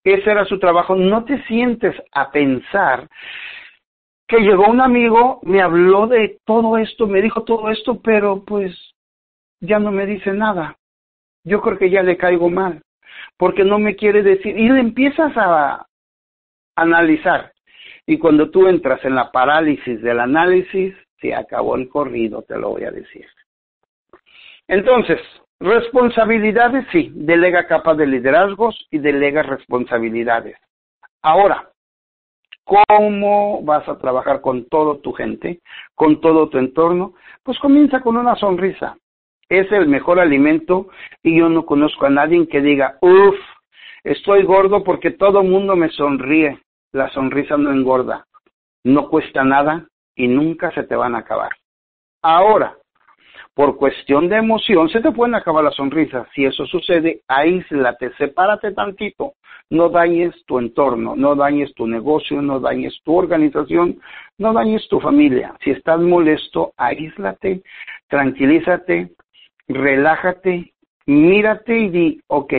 Ese 0.02 0.28
era 0.28 0.44
su 0.46 0.58
trabajo. 0.58 0.96
No 0.96 1.24
te 1.24 1.40
sientes 1.44 1.94
a 2.10 2.32
pensar 2.32 3.08
que 4.28 4.40
llegó 4.40 4.68
un 4.68 4.82
amigo, 4.82 5.40
me 5.42 5.62
habló 5.62 6.06
de 6.06 6.38
todo 6.44 6.76
esto, 6.76 7.06
me 7.06 7.22
dijo 7.22 7.44
todo 7.44 7.70
esto, 7.70 8.00
pero 8.02 8.44
pues 8.44 8.76
ya 9.60 9.78
no 9.78 9.90
me 9.90 10.04
dice 10.04 10.32
nada. 10.32 10.76
Yo 11.44 11.62
creo 11.62 11.78
que 11.78 11.88
ya 11.88 12.02
le 12.02 12.18
caigo 12.18 12.50
mal, 12.50 12.82
porque 13.38 13.64
no 13.64 13.78
me 13.78 13.96
quiere 13.96 14.22
decir, 14.22 14.56
y 14.56 14.68
le 14.68 14.80
empiezas 14.80 15.32
a 15.36 15.86
analizar. 16.76 17.52
Y 18.06 18.18
cuando 18.18 18.50
tú 18.50 18.68
entras 18.68 19.02
en 19.04 19.14
la 19.14 19.32
parálisis 19.32 20.02
del 20.02 20.20
análisis, 20.20 20.94
se 21.20 21.34
acabó 21.34 21.76
el 21.76 21.88
corrido, 21.88 22.42
te 22.42 22.58
lo 22.58 22.70
voy 22.70 22.84
a 22.84 22.90
decir. 22.90 23.26
Entonces, 24.66 25.20
responsabilidades, 25.58 26.86
sí, 26.92 27.10
delega 27.14 27.66
capas 27.66 27.96
de 27.96 28.06
liderazgos 28.06 28.86
y 28.90 28.98
delega 28.98 29.42
responsabilidades. 29.42 30.58
Ahora, 31.22 31.70
¿Cómo 32.68 33.62
vas 33.62 33.88
a 33.88 33.96
trabajar 33.96 34.42
con 34.42 34.68
todo 34.68 34.98
tu 34.98 35.14
gente, 35.14 35.60
con 35.94 36.20
todo 36.20 36.50
tu 36.50 36.58
entorno? 36.58 37.14
Pues 37.42 37.58
comienza 37.60 38.02
con 38.02 38.18
una 38.18 38.36
sonrisa. 38.36 38.98
Es 39.48 39.72
el 39.72 39.88
mejor 39.88 40.20
alimento 40.20 40.88
y 41.22 41.38
yo 41.38 41.48
no 41.48 41.64
conozco 41.64 42.04
a 42.04 42.10
nadie 42.10 42.46
que 42.46 42.60
diga, 42.60 42.98
uff, 43.00 43.36
estoy 44.04 44.42
gordo 44.42 44.84
porque 44.84 45.12
todo 45.12 45.40
el 45.40 45.48
mundo 45.48 45.76
me 45.76 45.88
sonríe. 45.88 46.60
La 46.92 47.08
sonrisa 47.08 47.56
no 47.56 47.70
engorda, 47.70 48.26
no 48.84 49.08
cuesta 49.08 49.44
nada 49.44 49.86
y 50.14 50.28
nunca 50.28 50.70
se 50.72 50.82
te 50.82 50.94
van 50.94 51.14
a 51.14 51.20
acabar. 51.20 51.52
Ahora, 52.20 52.76
por 53.58 53.76
cuestión 53.76 54.28
de 54.28 54.36
emoción, 54.36 54.88
se 54.88 55.00
te 55.00 55.10
pueden 55.10 55.34
acabar 55.34 55.64
las 55.64 55.74
sonrisas. 55.74 56.28
Si 56.32 56.44
eso 56.44 56.64
sucede, 56.66 57.22
aíslate, 57.26 58.12
sepárate 58.16 58.70
tantito. 58.70 59.32
No 59.68 59.88
dañes 59.88 60.32
tu 60.46 60.60
entorno, 60.60 61.16
no 61.16 61.34
dañes 61.34 61.74
tu 61.74 61.88
negocio, 61.88 62.40
no 62.40 62.60
dañes 62.60 62.96
tu 63.02 63.16
organización, 63.16 64.00
no 64.38 64.52
dañes 64.52 64.86
tu 64.86 65.00
familia. 65.00 65.56
Si 65.64 65.72
estás 65.72 65.98
molesto, 65.98 66.72
aíslate, 66.76 67.62
tranquilízate, 68.06 69.10
relájate, 69.66 70.72
mírate 71.06 71.78
y 71.80 71.88
di, 71.88 72.20
ok, 72.28 72.52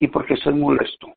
¿y 0.00 0.06
por 0.06 0.24
qué 0.24 0.36
soy 0.36 0.54
molesto? 0.54 1.08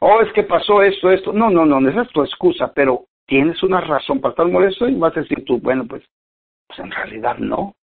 Oh, 0.00 0.22
es 0.22 0.32
que 0.32 0.44
pasó 0.44 0.82
esto, 0.82 1.10
esto. 1.10 1.34
No, 1.34 1.50
no, 1.50 1.66
no, 1.66 1.86
esa 1.86 2.00
es 2.00 2.08
tu 2.08 2.22
excusa, 2.22 2.72
pero 2.72 3.04
tienes 3.26 3.62
una 3.62 3.82
razón 3.82 4.22
para 4.22 4.32
estar 4.32 4.46
molesto 4.46 4.88
y 4.88 4.94
vas 4.94 5.14
a 5.18 5.20
decir 5.20 5.44
tú, 5.44 5.60
bueno, 5.60 5.84
pues, 5.86 6.02
pues 6.66 6.78
en 6.78 6.90
realidad 6.92 7.36
no. 7.36 7.74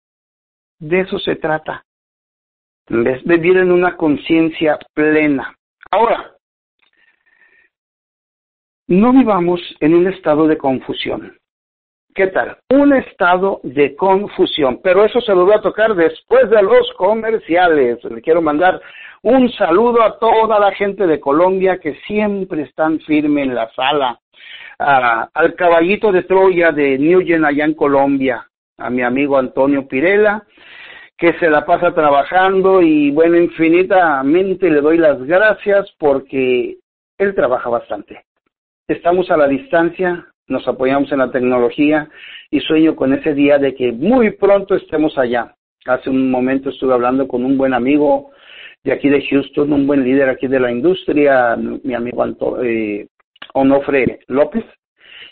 De 0.79 1.01
eso 1.01 1.19
se 1.19 1.35
trata. 1.35 1.83
de 2.89 3.21
vivir 3.25 3.57
en 3.57 3.71
una 3.71 3.97
conciencia 3.97 4.79
plena. 4.93 5.53
Ahora, 5.91 6.37
no 8.87 9.11
vivamos 9.11 9.59
en 9.81 9.95
un 9.95 10.07
estado 10.07 10.47
de 10.47 10.57
confusión. 10.57 11.37
¿Qué 12.15 12.27
tal? 12.27 12.57
Un 12.69 12.93
estado 12.95 13.59
de 13.63 13.95
confusión, 13.95 14.79
pero 14.81 15.05
eso 15.05 15.21
se 15.21 15.35
lo 15.35 15.45
voy 15.45 15.53
a 15.53 15.61
tocar 15.61 15.93
después 15.93 16.49
de 16.49 16.63
los 16.63 16.91
comerciales. 16.93 18.03
Le 18.05 18.21
quiero 18.21 18.41
mandar 18.41 18.81
un 19.21 19.51
saludo 19.51 20.01
a 20.01 20.17
toda 20.17 20.59
la 20.59 20.71
gente 20.71 21.05
de 21.05 21.19
Colombia 21.19 21.79
que 21.79 21.95
siempre 22.07 22.63
están 22.63 22.99
firme 23.01 23.43
en 23.43 23.53
la 23.53 23.69
sala. 23.73 24.19
al 24.79 25.53
caballito 25.55 26.11
de 26.11 26.23
Troya 26.23 26.71
de 26.71 26.97
allá 27.45 27.65
en 27.65 27.73
Colombia, 27.73 28.47
a 28.77 28.89
mi 28.89 29.01
amigo 29.01 29.37
Antonio 29.37 29.87
Pirela, 29.87 30.43
que 31.17 31.33
se 31.39 31.49
la 31.49 31.65
pasa 31.65 31.93
trabajando 31.93 32.81
y 32.81 33.11
bueno, 33.11 33.37
infinitamente 33.37 34.69
le 34.69 34.81
doy 34.81 34.97
las 34.97 35.21
gracias 35.23 35.91
porque 35.97 36.77
él 37.17 37.35
trabaja 37.35 37.69
bastante. 37.69 38.23
Estamos 38.87 39.29
a 39.31 39.37
la 39.37 39.47
distancia, 39.47 40.27
nos 40.47 40.67
apoyamos 40.67 41.11
en 41.11 41.19
la 41.19 41.31
tecnología 41.31 42.07
y 42.51 42.59
sueño 42.59 42.95
con 42.95 43.13
ese 43.13 43.33
día 43.33 43.57
de 43.57 43.73
que 43.73 43.91
muy 43.91 44.31
pronto 44.31 44.75
estemos 44.75 45.17
allá. 45.17 45.55
Hace 45.85 46.09
un 46.09 46.29
momento 46.29 46.69
estuve 46.69 46.93
hablando 46.93 47.27
con 47.27 47.43
un 47.43 47.57
buen 47.57 47.73
amigo 47.73 48.31
de 48.83 48.93
aquí 48.93 49.09
de 49.09 49.25
Houston, 49.27 49.73
un 49.73 49.87
buen 49.87 50.03
líder 50.03 50.29
aquí 50.29 50.47
de 50.47 50.59
la 50.59 50.71
industria, 50.71 51.57
mi 51.57 51.93
amigo 51.93 52.23
eh, 52.63 53.07
Onofre 53.53 54.19
López. 54.27 54.63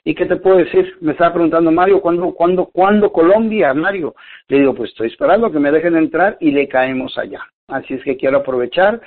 ¿Y 0.07 0.13
qué 0.13 0.27
te 0.27 0.35
puedo 0.35 0.57
decir? 0.57 0.97
Me 1.01 1.13
estaba 1.13 1.33
preguntando 1.33 1.71
Mario, 1.71 1.99
¿cuándo, 1.99 2.31
cuándo, 2.33 2.67
cuándo 2.67 3.11
Colombia, 3.11 3.73
Mario? 3.73 4.13
Le 4.47 4.59
digo, 4.59 4.75
pues 4.75 4.91
estoy 4.91 5.07
esperando 5.07 5.51
que 5.51 5.59
me 5.59 5.71
dejen 5.71 5.95
entrar 5.95 6.37
y 6.39 6.51
le 6.51 6.67
caemos 6.67 7.17
allá. 7.17 7.41
Así 7.67 7.95
es 7.95 8.03
que 8.03 8.15
quiero 8.15 8.37
aprovechar 8.37 9.01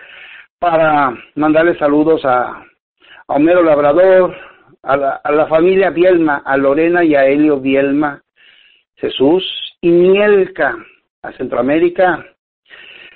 para 0.59 1.17
mandarle 1.37 1.79
saludos 1.79 2.25
a, 2.25 2.65
Homero 3.31 3.63
Labrador, 3.63 4.35
a 4.83 4.97
la, 4.97 5.47
familia 5.49 5.91
Bielma, 5.91 6.43
a 6.47 6.57
Lorena 6.57 7.05
y 7.05 7.15
a 7.15 7.27
Helio 7.27 7.61
Bielma, 7.61 8.23
Jesús 8.97 9.45
y 9.83 9.91
Mielca, 9.91 10.75
a 11.23 11.33
Centroamérica, 11.33 12.25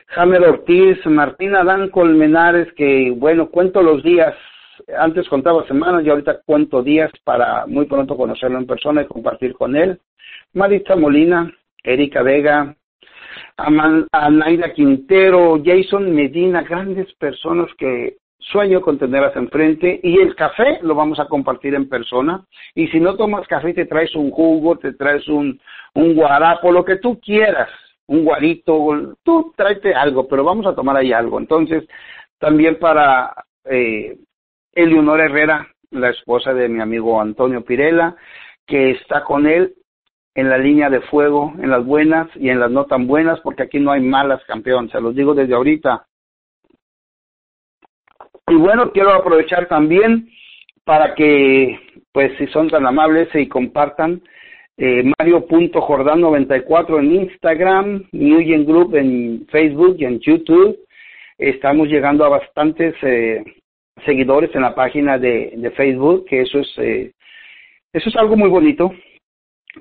Jamer 0.08 0.42
Ortiz, 0.42 1.04
Martín 1.06 1.56
Adán 1.56 1.88
Colmenares, 1.88 2.70
que 2.74 3.10
bueno, 3.16 3.48
cuento 3.48 3.82
los 3.82 4.02
días, 4.02 4.34
antes 4.98 5.28
contaba 5.28 5.66
semanas 5.66 6.04
y 6.04 6.10
ahorita 6.10 6.40
cuento 6.44 6.82
días 6.82 7.10
para 7.24 7.66
muy 7.66 7.86
pronto 7.86 8.16
conocerlo 8.16 8.58
en 8.58 8.66
persona 8.66 9.02
y 9.02 9.06
compartir 9.06 9.54
con 9.54 9.76
él. 9.76 10.00
Marita 10.54 10.96
Molina, 10.96 11.50
Erika 11.82 12.22
Vega, 12.22 12.74
Anaida 13.56 14.72
Quintero, 14.72 15.60
Jason 15.64 16.14
Medina, 16.14 16.62
grandes 16.62 17.12
personas 17.14 17.68
que 17.78 18.16
sueño 18.38 18.80
con 18.80 18.98
tenerlas 18.98 19.36
enfrente 19.36 20.00
y 20.02 20.18
el 20.18 20.34
café 20.34 20.80
lo 20.82 20.94
vamos 20.94 21.20
a 21.20 21.26
compartir 21.26 21.74
en 21.74 21.88
persona 21.88 22.44
y 22.74 22.88
si 22.88 22.98
no 22.98 23.16
tomas 23.16 23.46
café 23.46 23.72
te 23.72 23.86
traes 23.86 24.14
un 24.16 24.30
jugo, 24.30 24.76
te 24.78 24.92
traes 24.94 25.26
un, 25.28 25.60
un 25.94 26.14
guarapo, 26.14 26.72
lo 26.72 26.84
que 26.84 26.96
tú 26.96 27.20
quieras, 27.20 27.70
un 28.06 28.24
guarito, 28.24 29.16
tú 29.22 29.52
tráete 29.56 29.94
algo, 29.94 30.26
pero 30.28 30.44
vamos 30.44 30.66
a 30.66 30.74
tomar 30.74 30.96
ahí 30.96 31.12
algo. 31.12 31.38
Entonces, 31.38 31.84
también 32.38 32.78
para 32.78 33.32
eh, 33.64 34.18
Eleonor 34.74 35.20
Herrera, 35.20 35.68
la 35.90 36.10
esposa 36.10 36.54
de 36.54 36.68
mi 36.68 36.80
amigo 36.80 37.20
Antonio 37.20 37.64
Pirela, 37.64 38.16
que 38.66 38.92
está 38.92 39.24
con 39.24 39.46
él 39.46 39.74
en 40.34 40.48
la 40.48 40.58
línea 40.58 40.88
de 40.88 41.02
fuego, 41.02 41.52
en 41.58 41.70
las 41.70 41.84
buenas 41.84 42.28
y 42.36 42.48
en 42.48 42.58
las 42.58 42.70
no 42.70 42.86
tan 42.86 43.06
buenas, 43.06 43.40
porque 43.40 43.64
aquí 43.64 43.78
no 43.78 43.92
hay 43.92 44.00
malas, 44.00 44.42
campeón, 44.46 44.88
se 44.90 45.00
los 45.00 45.14
digo 45.14 45.34
desde 45.34 45.54
ahorita 45.54 46.06
y 48.48 48.54
bueno, 48.56 48.92
quiero 48.92 49.12
aprovechar 49.12 49.66
también 49.68 50.28
para 50.84 51.14
que, 51.14 51.78
pues 52.12 52.36
si 52.38 52.46
son 52.48 52.68
tan 52.68 52.86
amables 52.86 53.28
y 53.34 53.48
compartan, 53.48 54.20
eh, 54.76 55.04
Mario.jordan94 55.18 56.98
en 56.98 57.14
Instagram, 57.14 58.04
Newgen 58.12 58.66
Group 58.66 58.96
en 58.96 59.46
Facebook 59.50 59.96
y 59.98 60.04
en 60.04 60.18
YouTube. 60.18 60.76
Estamos 61.38 61.88
llegando 61.88 62.24
a 62.24 62.30
bastantes 62.30 62.94
eh, 63.02 63.42
seguidores 64.04 64.54
en 64.54 64.62
la 64.62 64.74
página 64.74 65.18
de, 65.18 65.72
Facebook, 65.76 66.26
que 66.26 66.42
eso 66.42 66.58
es, 66.58 66.72
eh, 66.78 67.12
eso 67.92 68.08
es 68.08 68.16
algo 68.16 68.36
muy 68.36 68.48
bonito, 68.48 68.92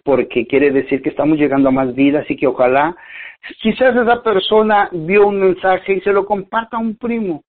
porque 0.04 0.46
quiere 0.48 0.72
decir 0.72 1.02
que 1.02 1.10
estamos 1.10 1.38
llegando 1.38 1.70
a 1.70 1.74
más 1.74 1.94
vidas 1.96 2.30
y 2.30 2.36
que 2.36 2.48
ojalá, 2.48 2.96
quizás 3.62 3.96
esa 3.96 4.22
persona 4.24 4.90
vio 4.92 5.28
un 5.28 5.40
mensaje 5.40 5.94
y 5.94 6.02
se 6.02 6.14
lo 6.14 6.26
comparta 6.26 6.78
a 6.78 6.80
un 6.80 6.96
primo 6.96 7.44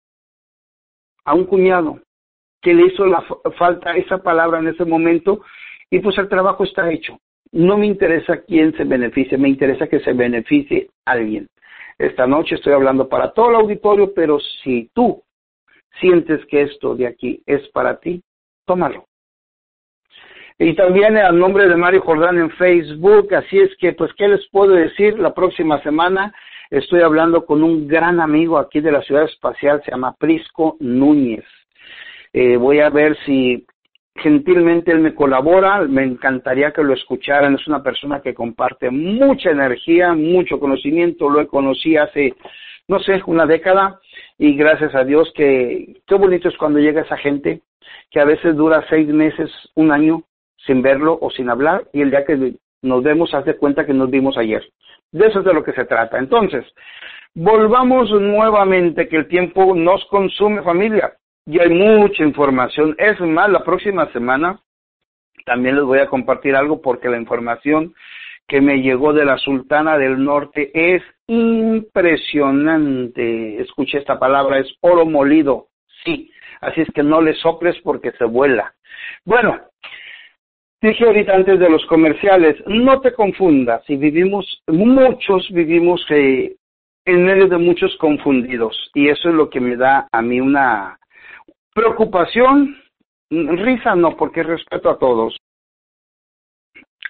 a 1.24 1.34
un 1.34 1.44
cuñado 1.44 2.00
que 2.60 2.74
le 2.74 2.86
hizo 2.86 3.06
la 3.06 3.24
falta 3.58 3.96
esa 3.96 4.18
palabra 4.18 4.60
en 4.60 4.68
ese 4.68 4.84
momento 4.84 5.40
y 5.90 5.98
pues 5.98 6.16
el 6.18 6.28
trabajo 6.28 6.64
está 6.64 6.90
hecho. 6.90 7.18
No 7.50 7.76
me 7.76 7.86
interesa 7.86 8.42
quién 8.42 8.74
se 8.76 8.84
beneficie, 8.84 9.36
me 9.36 9.48
interesa 9.48 9.88
que 9.88 10.00
se 10.00 10.12
beneficie 10.12 10.88
alguien. 11.04 11.48
Esta 11.98 12.26
noche 12.26 12.54
estoy 12.54 12.72
hablando 12.72 13.08
para 13.08 13.32
todo 13.32 13.50
el 13.50 13.56
auditorio, 13.56 14.14
pero 14.14 14.38
si 14.62 14.90
tú 14.94 15.22
sientes 16.00 16.44
que 16.46 16.62
esto 16.62 16.94
de 16.94 17.06
aquí 17.06 17.42
es 17.46 17.66
para 17.68 17.98
ti, 17.98 18.22
tómalo. 18.66 19.06
Y 20.58 20.74
también 20.74 21.16
al 21.16 21.38
nombre 21.38 21.68
de 21.68 21.76
Mario 21.76 22.02
Jordán 22.02 22.38
en 22.38 22.50
Facebook, 22.50 23.34
así 23.34 23.58
es 23.58 23.70
que, 23.78 23.92
pues, 23.92 24.12
¿qué 24.14 24.28
les 24.28 24.46
puedo 24.50 24.74
decir? 24.74 25.18
La 25.18 25.34
próxima 25.34 25.82
semana 25.82 26.32
Estoy 26.72 27.02
hablando 27.02 27.44
con 27.44 27.62
un 27.62 27.86
gran 27.86 28.18
amigo 28.18 28.56
aquí 28.56 28.80
de 28.80 28.90
la 28.90 29.02
ciudad 29.02 29.24
espacial, 29.24 29.82
se 29.84 29.90
llama 29.90 30.16
Prisco 30.18 30.78
Núñez. 30.80 31.44
Eh, 32.32 32.56
voy 32.56 32.80
a 32.80 32.88
ver 32.88 33.14
si 33.26 33.66
gentilmente 34.16 34.90
él 34.90 35.00
me 35.00 35.14
colabora, 35.14 35.82
me 35.82 36.02
encantaría 36.02 36.72
que 36.72 36.82
lo 36.82 36.94
escucharan, 36.94 37.56
es 37.56 37.66
una 37.66 37.82
persona 37.82 38.22
que 38.22 38.32
comparte 38.32 38.88
mucha 38.88 39.50
energía, 39.50 40.14
mucho 40.14 40.58
conocimiento, 40.58 41.28
lo 41.28 41.46
conocí 41.46 41.98
hace, 41.98 42.32
no 42.88 42.98
sé, 43.00 43.22
una 43.26 43.46
década 43.46 44.00
y 44.38 44.56
gracias 44.56 44.94
a 44.94 45.04
Dios 45.04 45.32
que 45.34 46.00
qué 46.06 46.14
bonito 46.14 46.48
es 46.48 46.56
cuando 46.56 46.78
llega 46.78 47.02
esa 47.02 47.16
gente 47.16 47.62
que 48.10 48.20
a 48.20 48.24
veces 48.24 48.56
dura 48.56 48.84
seis 48.88 49.08
meses, 49.08 49.50
un 49.74 49.90
año 49.90 50.22
sin 50.66 50.82
verlo 50.82 51.18
o 51.20 51.30
sin 51.30 51.50
hablar 51.50 51.84
y 51.92 52.02
el 52.02 52.10
día 52.10 52.24
que 52.24 52.54
nos 52.82 53.02
vemos 53.02 53.32
hace 53.34 53.56
cuenta 53.56 53.86
que 53.86 53.94
nos 53.94 54.10
vimos 54.10 54.36
ayer. 54.36 54.62
De 55.10 55.26
eso 55.26 55.40
es 55.40 55.44
de 55.44 55.54
lo 55.54 55.62
que 55.62 55.72
se 55.72 55.84
trata. 55.84 56.18
Entonces, 56.18 56.64
volvamos 57.34 58.10
nuevamente 58.10 59.08
que 59.08 59.16
el 59.16 59.28
tiempo 59.28 59.74
nos 59.74 60.04
consume 60.06 60.62
familia 60.62 61.14
y 61.46 61.58
hay 61.60 61.70
mucha 61.70 62.22
información. 62.24 62.94
Es 62.98 63.20
más, 63.20 63.50
la 63.50 63.64
próxima 63.64 64.10
semana 64.12 64.60
también 65.44 65.76
les 65.76 65.84
voy 65.84 65.98
a 65.98 66.08
compartir 66.08 66.54
algo 66.54 66.80
porque 66.80 67.08
la 67.08 67.18
información 67.18 67.94
que 68.52 68.60
me 68.60 68.82
llegó 68.82 69.14
de 69.14 69.24
la 69.24 69.38
Sultana 69.38 69.96
del 69.96 70.22
Norte 70.22 70.70
es 70.74 71.02
impresionante. 71.26 73.62
Escuche 73.62 73.96
esta 73.96 74.18
palabra, 74.18 74.58
es 74.58 74.70
oro 74.82 75.06
molido. 75.06 75.68
Sí, 76.04 76.30
así 76.60 76.82
es 76.82 76.88
que 76.94 77.02
no 77.02 77.22
le 77.22 77.32
soples 77.32 77.74
porque 77.82 78.12
se 78.12 78.26
vuela. 78.26 78.74
Bueno, 79.24 79.58
Dije 80.82 81.06
ahorita 81.06 81.34
antes 81.34 81.58
de 81.60 81.70
los 81.70 81.82
comerciales, 81.86 82.62
no 82.66 83.00
te 83.00 83.14
confundas, 83.14 83.82
si 83.86 83.96
vivimos, 83.96 84.62
muchos 84.66 85.48
vivimos 85.52 86.04
eh, 86.10 86.56
en 87.04 87.24
medio 87.24 87.46
de 87.46 87.56
muchos 87.56 87.96
confundidos 87.98 88.90
y 88.92 89.08
eso 89.08 89.28
es 89.28 89.34
lo 89.36 89.48
que 89.48 89.60
me 89.60 89.76
da 89.76 90.08
a 90.10 90.20
mí 90.20 90.40
una 90.40 90.98
preocupación, 91.72 92.76
risa 93.30 93.94
no, 93.94 94.16
porque 94.16 94.42
respeto 94.42 94.90
a 94.90 94.98
todos, 94.98 95.36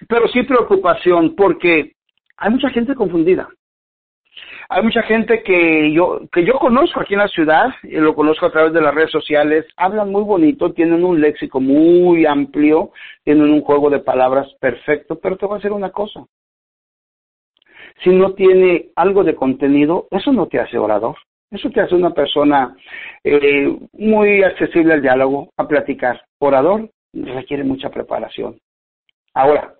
pero 0.07 0.27
sí 0.27 0.43
preocupación 0.43 1.35
porque 1.35 1.93
hay 2.37 2.49
mucha 2.51 2.69
gente 2.69 2.95
confundida. 2.95 3.49
Hay 4.69 4.81
mucha 4.81 5.03
gente 5.03 5.43
que 5.43 5.91
yo, 5.93 6.21
que 6.31 6.45
yo 6.45 6.53
conozco 6.53 6.99
aquí 6.99 7.13
en 7.13 7.19
la 7.19 7.27
ciudad, 7.27 7.73
y 7.83 7.97
lo 7.97 8.15
conozco 8.15 8.45
a 8.45 8.51
través 8.51 8.73
de 8.73 8.81
las 8.81 8.93
redes 8.95 9.11
sociales, 9.11 9.65
hablan 9.77 10.11
muy 10.11 10.23
bonito, 10.23 10.73
tienen 10.73 11.03
un 11.03 11.21
léxico 11.21 11.59
muy 11.59 12.25
amplio, 12.25 12.91
tienen 13.23 13.51
un 13.51 13.61
juego 13.61 13.89
de 13.89 13.99
palabras 13.99 14.47
perfecto, 14.59 15.19
pero 15.19 15.37
te 15.37 15.45
voy 15.45 15.55
a 15.55 15.57
decir 15.57 15.71
una 15.71 15.91
cosa. 15.91 16.25
Si 18.03 18.09
no 18.09 18.33
tiene 18.33 18.89
algo 18.95 19.23
de 19.23 19.35
contenido, 19.35 20.07
eso 20.09 20.31
no 20.31 20.47
te 20.47 20.59
hace 20.59 20.77
orador. 20.77 21.17
Eso 21.51 21.69
te 21.69 21.81
hace 21.81 21.93
una 21.93 22.09
persona 22.09 22.75
eh, 23.23 23.77
muy 23.93 24.43
accesible 24.43 24.93
al 24.93 25.03
diálogo, 25.03 25.51
a 25.55 25.67
platicar. 25.67 26.19
Orador 26.39 26.89
requiere 27.13 27.63
mucha 27.63 27.89
preparación. 27.89 28.57
Ahora, 29.35 29.75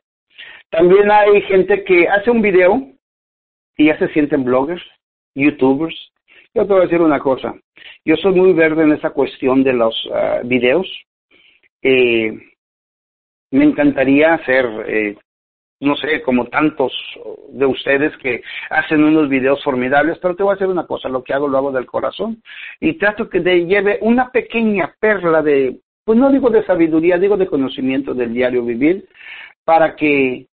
también 0.73 1.12
hay 1.12 1.39
gente 1.43 1.83
que 1.83 2.07
hace 2.09 2.31
un 2.31 2.41
video 2.41 2.81
y 3.77 3.86
ya 3.86 3.97
se 3.99 4.07
sienten 4.07 4.43
bloggers, 4.43 4.83
youtubers. 5.36 5.95
Yo 6.55 6.65
te 6.65 6.73
voy 6.73 6.81
a 6.81 6.86
decir 6.86 6.99
una 6.99 7.19
cosa, 7.19 7.53
yo 8.03 8.15
soy 8.15 8.33
muy 8.33 8.53
verde 8.53 8.81
en 8.81 8.93
esa 8.93 9.12
cuestión 9.12 9.63
de 9.63 9.73
los 9.73 9.95
ah, 10.12 10.41
videos. 10.43 10.88
Eh, 11.83 12.33
me 13.51 13.65
encantaría 13.65 14.33
hacer, 14.33 14.65
eh, 14.88 15.15
no 15.79 15.95
sé, 15.95 16.23
como 16.23 16.47
tantos 16.47 16.91
de 17.49 17.67
ustedes 17.67 18.17
que 18.17 18.41
hacen 18.71 19.03
unos 19.03 19.29
videos 19.29 19.63
formidables, 19.63 20.17
pero 20.19 20.36
te 20.36 20.41
voy 20.41 20.53
a 20.53 20.55
decir 20.55 20.67
una 20.67 20.88
cosa, 20.88 21.07
lo 21.07 21.23
que 21.23 21.33
hago 21.33 21.47
lo 21.47 21.57
hago 21.59 21.71
del 21.71 21.86
corazón 21.86 22.41
y 22.79 22.93
trato 22.93 23.29
que 23.29 23.41
te 23.41 23.65
lleve 23.65 23.99
una 24.01 24.31
pequeña 24.31 24.95
perla 24.99 25.43
de, 25.43 25.81
pues 26.03 26.17
no 26.17 26.31
digo 26.31 26.49
de 26.49 26.65
sabiduría, 26.65 27.19
digo 27.19 27.38
de 27.38 27.45
conocimiento 27.45 28.15
del 28.15 28.33
diario 28.33 28.65
vivir, 28.65 29.07
para 29.65 29.95
que 29.95 30.47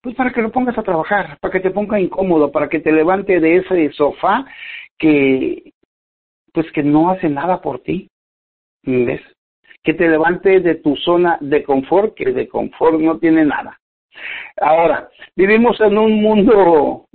pues 0.00 0.14
para 0.14 0.32
que 0.32 0.42
lo 0.42 0.50
pongas 0.50 0.78
a 0.78 0.82
trabajar, 0.82 1.38
para 1.40 1.52
que 1.52 1.60
te 1.60 1.70
ponga 1.70 2.00
incómodo, 2.00 2.52
para 2.52 2.68
que 2.68 2.80
te 2.80 2.92
levante 2.92 3.40
de 3.40 3.56
ese 3.56 3.92
sofá 3.92 4.44
que, 4.98 5.72
pues 6.52 6.70
que 6.72 6.82
no 6.82 7.10
hace 7.10 7.28
nada 7.28 7.60
por 7.60 7.80
ti, 7.80 8.08
¿ves? 8.84 9.20
Que 9.82 9.94
te 9.94 10.08
levante 10.08 10.60
de 10.60 10.76
tu 10.76 10.96
zona 10.96 11.38
de 11.40 11.62
confort, 11.62 12.14
que 12.14 12.32
de 12.32 12.48
confort 12.48 13.00
no 13.00 13.18
tiene 13.18 13.44
nada. 13.44 13.78
Ahora, 14.60 15.08
vivimos 15.36 15.80
en 15.80 15.98
un 15.98 16.20
mundo 16.20 17.06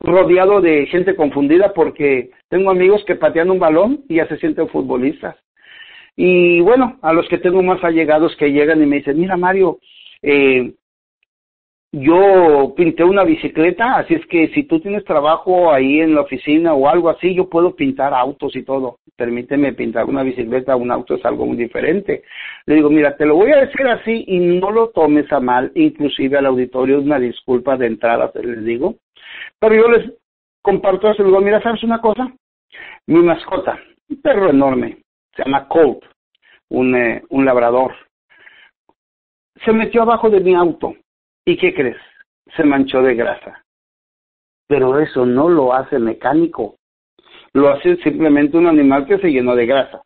rodeado 0.00 0.60
de 0.60 0.86
gente 0.86 1.14
confundida 1.14 1.72
porque 1.72 2.30
tengo 2.48 2.70
amigos 2.70 3.04
que 3.06 3.14
patean 3.14 3.50
un 3.50 3.58
balón 3.58 4.04
y 4.08 4.16
ya 4.16 4.26
se 4.26 4.36
sienten 4.38 4.68
futbolistas. 4.68 5.36
Y 6.16 6.60
bueno, 6.60 6.98
a 7.02 7.12
los 7.12 7.28
que 7.28 7.38
tengo 7.38 7.62
más 7.62 7.82
allegados 7.82 8.36
que 8.36 8.52
llegan 8.52 8.82
y 8.82 8.86
me 8.86 8.96
dicen, 8.96 9.18
mira 9.18 9.36
Mario, 9.36 9.78
eh, 10.20 10.74
yo 11.94 12.72
pinté 12.74 13.04
una 13.04 13.22
bicicleta, 13.22 13.96
así 13.96 14.14
es 14.14 14.24
que 14.26 14.48
si 14.54 14.64
tú 14.64 14.80
tienes 14.80 15.04
trabajo 15.04 15.70
ahí 15.70 16.00
en 16.00 16.14
la 16.14 16.22
oficina 16.22 16.72
o 16.72 16.88
algo 16.88 17.10
así, 17.10 17.34
yo 17.34 17.50
puedo 17.50 17.76
pintar 17.76 18.14
autos 18.14 18.56
y 18.56 18.62
todo. 18.62 18.98
Permíteme 19.14 19.74
pintar 19.74 20.06
una 20.06 20.22
bicicleta, 20.22 20.74
un 20.74 20.90
auto 20.90 21.16
es 21.16 21.24
algo 21.26 21.44
muy 21.44 21.56
diferente. 21.58 22.22
Le 22.64 22.76
digo, 22.76 22.88
mira, 22.88 23.14
te 23.14 23.26
lo 23.26 23.36
voy 23.36 23.52
a 23.52 23.66
decir 23.66 23.86
así 23.88 24.24
y 24.26 24.38
no 24.38 24.70
lo 24.70 24.88
tomes 24.88 25.30
a 25.30 25.40
mal, 25.40 25.70
inclusive 25.74 26.38
al 26.38 26.46
auditorio 26.46 26.98
una 26.98 27.18
disculpa 27.18 27.76
de 27.76 27.88
entrada, 27.88 28.32
te 28.32 28.42
les 28.42 28.64
digo. 28.64 28.96
Pero 29.58 29.74
yo 29.74 29.88
les 29.88 30.12
comparto 30.62 31.10
eso, 31.10 31.22
les 31.22 31.30
digo, 31.30 31.42
mira, 31.42 31.60
¿sabes 31.60 31.82
una 31.82 32.00
cosa? 32.00 32.32
Mi 33.06 33.22
mascota, 33.22 33.78
un 34.08 34.22
perro 34.22 34.48
enorme, 34.48 34.96
se 35.36 35.44
llama 35.44 35.68
Colt, 35.68 36.04
un, 36.70 36.96
eh, 36.96 37.22
un 37.28 37.44
labrador, 37.44 37.94
se 39.62 39.72
metió 39.72 40.02
abajo 40.02 40.30
de 40.30 40.40
mi 40.40 40.54
auto 40.54 40.94
¿Y 41.44 41.56
qué 41.56 41.74
crees? 41.74 41.96
Se 42.56 42.64
manchó 42.64 43.02
de 43.02 43.14
grasa. 43.14 43.64
Pero 44.68 44.98
eso 44.98 45.26
no 45.26 45.48
lo 45.48 45.74
hace 45.74 45.98
mecánico. 45.98 46.76
Lo 47.52 47.68
hace 47.68 47.96
simplemente 47.96 48.56
un 48.56 48.66
animal 48.66 49.06
que 49.06 49.18
se 49.18 49.30
llenó 49.30 49.54
de 49.56 49.66
grasa. 49.66 50.02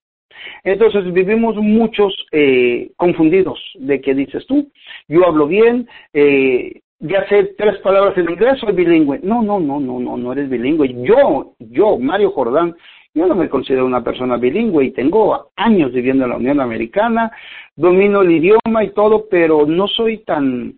Entonces 0.64 1.12
vivimos 1.12 1.56
muchos 1.56 2.14
eh, 2.32 2.90
confundidos 2.96 3.58
de 3.78 4.00
que 4.00 4.14
dices 4.14 4.46
tú, 4.46 4.70
yo 5.08 5.26
hablo 5.26 5.46
bien, 5.46 5.88
eh, 6.12 6.80
ya 6.98 7.26
sé 7.28 7.54
tres 7.58 7.78
palabras 7.78 8.16
en 8.16 8.30
inglés, 8.30 8.58
soy 8.58 8.72
bilingüe. 8.72 9.20
No, 9.22 9.42
no, 9.42 9.60
no, 9.60 9.78
no, 9.78 10.00
no, 10.00 10.16
no 10.16 10.32
eres 10.32 10.48
bilingüe. 10.48 10.88
Yo, 11.04 11.54
yo, 11.58 11.98
Mario 11.98 12.30
Jordán, 12.30 12.74
yo 13.14 13.26
no 13.26 13.34
me 13.34 13.48
considero 13.48 13.86
una 13.86 14.02
persona 14.02 14.36
bilingüe 14.36 14.86
y 14.86 14.90
tengo 14.92 15.50
años 15.56 15.92
viviendo 15.92 16.24
en 16.24 16.30
la 16.30 16.36
Unión 16.36 16.60
Americana, 16.60 17.30
domino 17.74 18.22
el 18.22 18.32
idioma 18.32 18.84
y 18.84 18.90
todo, 18.90 19.26
pero 19.30 19.66
no 19.66 19.86
soy 19.88 20.18
tan 20.18 20.74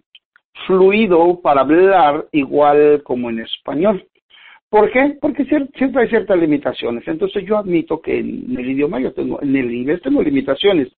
fluido 0.66 1.40
para 1.40 1.62
hablar 1.62 2.27
igual 2.33 3.03
como 3.05 3.31
en 3.31 3.40
español. 3.40 4.05
¿Por 4.68 4.90
qué? 4.90 5.16
Porque 5.21 5.44
siempre 5.44 6.03
hay 6.03 6.09
ciertas 6.09 6.38
limitaciones. 6.38 7.07
Entonces 7.09 7.44
yo 7.47 7.57
admito 7.57 8.01
que 8.01 8.18
en 8.18 8.55
el 8.59 8.71
idioma 8.71 9.01
yo 9.01 9.12
tengo, 9.12 9.40
en 9.40 9.57
el 9.57 9.73
inglés 9.73 10.03
tengo 10.03 10.23
limitaciones, 10.23 10.88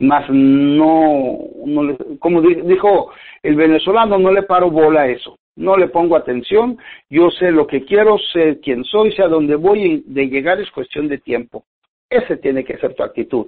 más 0.00 0.28
no, 0.30 1.38
no 1.64 1.96
como 2.18 2.40
dijo 2.40 3.12
el 3.42 3.54
venezolano, 3.54 4.18
no 4.18 4.32
le 4.32 4.42
paro 4.42 4.70
bola 4.70 5.02
a 5.02 5.08
eso, 5.08 5.38
no 5.54 5.76
le 5.76 5.88
pongo 5.88 6.16
atención, 6.16 6.78
yo 7.08 7.30
sé 7.30 7.52
lo 7.52 7.66
que 7.66 7.84
quiero, 7.84 8.18
sé 8.18 8.58
quién 8.60 8.84
soy, 8.84 9.12
sé 9.12 9.22
a 9.22 9.28
dónde 9.28 9.54
voy 9.54 10.02
de 10.06 10.26
llegar 10.26 10.60
es 10.60 10.70
cuestión 10.72 11.06
de 11.06 11.18
tiempo. 11.18 11.64
Ese 12.10 12.36
tiene 12.36 12.64
que 12.64 12.76
ser 12.78 12.94
tu 12.94 13.04
actitud. 13.04 13.46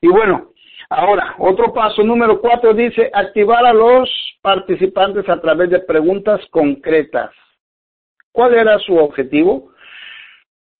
Y 0.00 0.08
bueno, 0.08 0.52
Ahora, 0.88 1.34
otro 1.38 1.72
paso 1.72 2.02
número 2.02 2.40
cuatro 2.40 2.72
dice 2.72 3.10
activar 3.12 3.66
a 3.66 3.72
los 3.72 4.08
participantes 4.40 5.28
a 5.28 5.40
través 5.40 5.70
de 5.70 5.80
preguntas 5.80 6.40
concretas. 6.50 7.30
¿Cuál 8.32 8.54
era 8.54 8.78
su 8.78 8.96
objetivo? 8.96 9.70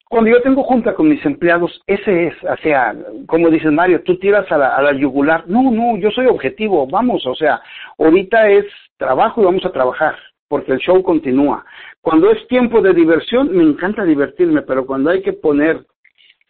Cuando 0.08 0.30
yo 0.30 0.40
tengo 0.40 0.62
junta 0.62 0.94
con 0.94 1.08
mis 1.08 1.24
empleados, 1.26 1.82
ese 1.88 2.28
es, 2.28 2.34
o 2.44 2.56
sea, 2.58 2.94
como 3.26 3.50
dices 3.50 3.72
Mario, 3.72 4.04
tú 4.04 4.16
tiras 4.18 4.50
a 4.52 4.56
la, 4.56 4.68
a 4.76 4.82
la 4.82 4.92
yugular. 4.92 5.48
No, 5.48 5.72
no, 5.72 5.96
yo 5.96 6.12
soy 6.12 6.26
objetivo, 6.26 6.86
vamos, 6.86 7.26
o 7.26 7.34
sea, 7.34 7.60
ahorita 7.98 8.48
es 8.48 8.66
trabajo 8.96 9.42
y 9.42 9.46
vamos 9.46 9.64
a 9.64 9.72
trabajar, 9.72 10.14
porque 10.46 10.72
el 10.72 10.78
show 10.78 11.02
continúa. 11.02 11.64
Cuando 12.00 12.30
es 12.30 12.46
tiempo 12.46 12.80
de 12.80 12.94
diversión, 12.94 13.50
me 13.50 13.64
encanta 13.64 14.04
divertirme, 14.04 14.62
pero 14.62 14.86
cuando 14.86 15.10
hay 15.10 15.22
que 15.22 15.32
poner 15.32 15.84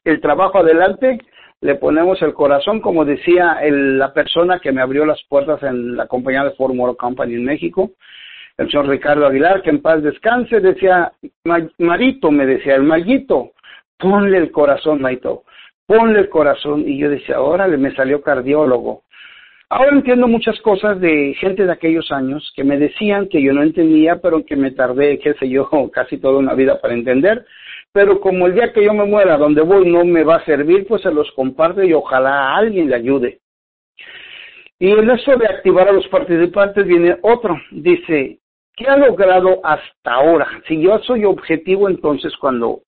el 0.05 0.21
trabajo 0.21 0.59
adelante, 0.59 1.19
le 1.61 1.75
ponemos 1.77 2.21
el 2.23 2.35
corazón, 2.35 2.81
como 2.81 3.05
decía 3.05 3.59
la 3.71 4.13
persona 4.13 4.61
que 4.61 4.73
me 4.73 4.83
abrió 4.83 5.07
las 5.07 5.23
puertas 5.25 5.63
en 5.63 5.97
la 5.97 6.07
compañía 6.07 6.45
de 6.45 6.53
Ford 6.53 6.75
Motor 6.75 6.97
Company 6.97 7.35
en 7.35 7.45
México, 7.45 7.93
el 8.59 8.71
señor 8.71 8.89
Ricardo 8.89 9.27
Aguilar, 9.27 9.63
que 9.63 9.71
en 9.71 9.83
paz 9.83 10.03
descanse, 10.03 10.61
decía, 10.61 11.13
Marito, 11.79 12.31
me 12.31 12.47
decía, 12.47 12.75
el 12.75 12.85
Mayito, 12.85 13.53
ponle 13.99 14.39
el 14.39 14.51
corazón, 14.51 15.03
Marito, 15.03 15.45
ponle 15.87 16.21
el 16.21 16.29
corazón. 16.31 16.85
Y 16.87 16.99
yo 16.99 17.11
decía, 17.11 17.41
órale, 17.41 17.77
me 17.77 17.95
salió 17.95 18.23
cardiólogo. 18.23 19.03
Ahora 19.69 19.93
entiendo 19.93 20.27
muchas 20.29 20.59
cosas 20.61 21.01
de 21.01 21.35
gente 21.39 21.67
de 21.67 21.73
aquellos 21.73 22.11
años 22.13 22.51
que 22.55 22.65
me 22.65 22.79
decían 22.79 23.29
que 23.29 23.43
yo 23.43 23.53
no 23.53 23.63
entendía, 23.63 24.21
pero 24.23 24.45
que 24.45 24.57
me 24.57 24.71
tardé, 24.71 25.19
qué 25.19 25.35
sé 25.35 25.49
yo, 25.49 25.69
casi 25.93 26.19
toda 26.19 26.39
una 26.39 26.55
vida 26.55 26.81
para 26.81 26.95
entender 26.95 27.45
pero 27.97 28.21
como 28.21 28.47
el 28.47 28.53
día 28.53 28.75
que 28.75 28.85
yo 28.85 28.93
me 28.93 29.07
muera, 29.07 29.39
donde 29.39 29.63
voy 29.63 29.91
no 29.91 30.05
me 30.05 30.23
va 30.23 30.37
a 30.37 30.45
servir, 30.45 30.87
pues 30.87 31.01
se 31.01 31.11
los 31.11 31.33
comparto 31.33 31.83
y 31.83 31.95
ojalá 31.95 32.55
alguien 32.55 32.91
le 32.91 32.97
ayude. 32.97 33.41
Y 34.79 34.91
en 34.91 35.09
eso 35.09 35.35
de 35.37 35.47
activar 35.47 35.89
a 35.89 35.93
los 35.93 36.07
participantes 36.09 36.87
viene 36.87 37.17
otro, 37.23 37.57
dice, 37.71 38.39
¿qué 38.77 38.87
ha 38.87 38.99
logrado 38.99 39.61
hasta 39.65 40.13
ahora? 40.13 40.47
Si 40.69 40.79
yo 40.79 40.99
soy 41.05 41.25
objetivo, 41.25 41.89
entonces 41.89 42.37
cuando, 42.37 42.83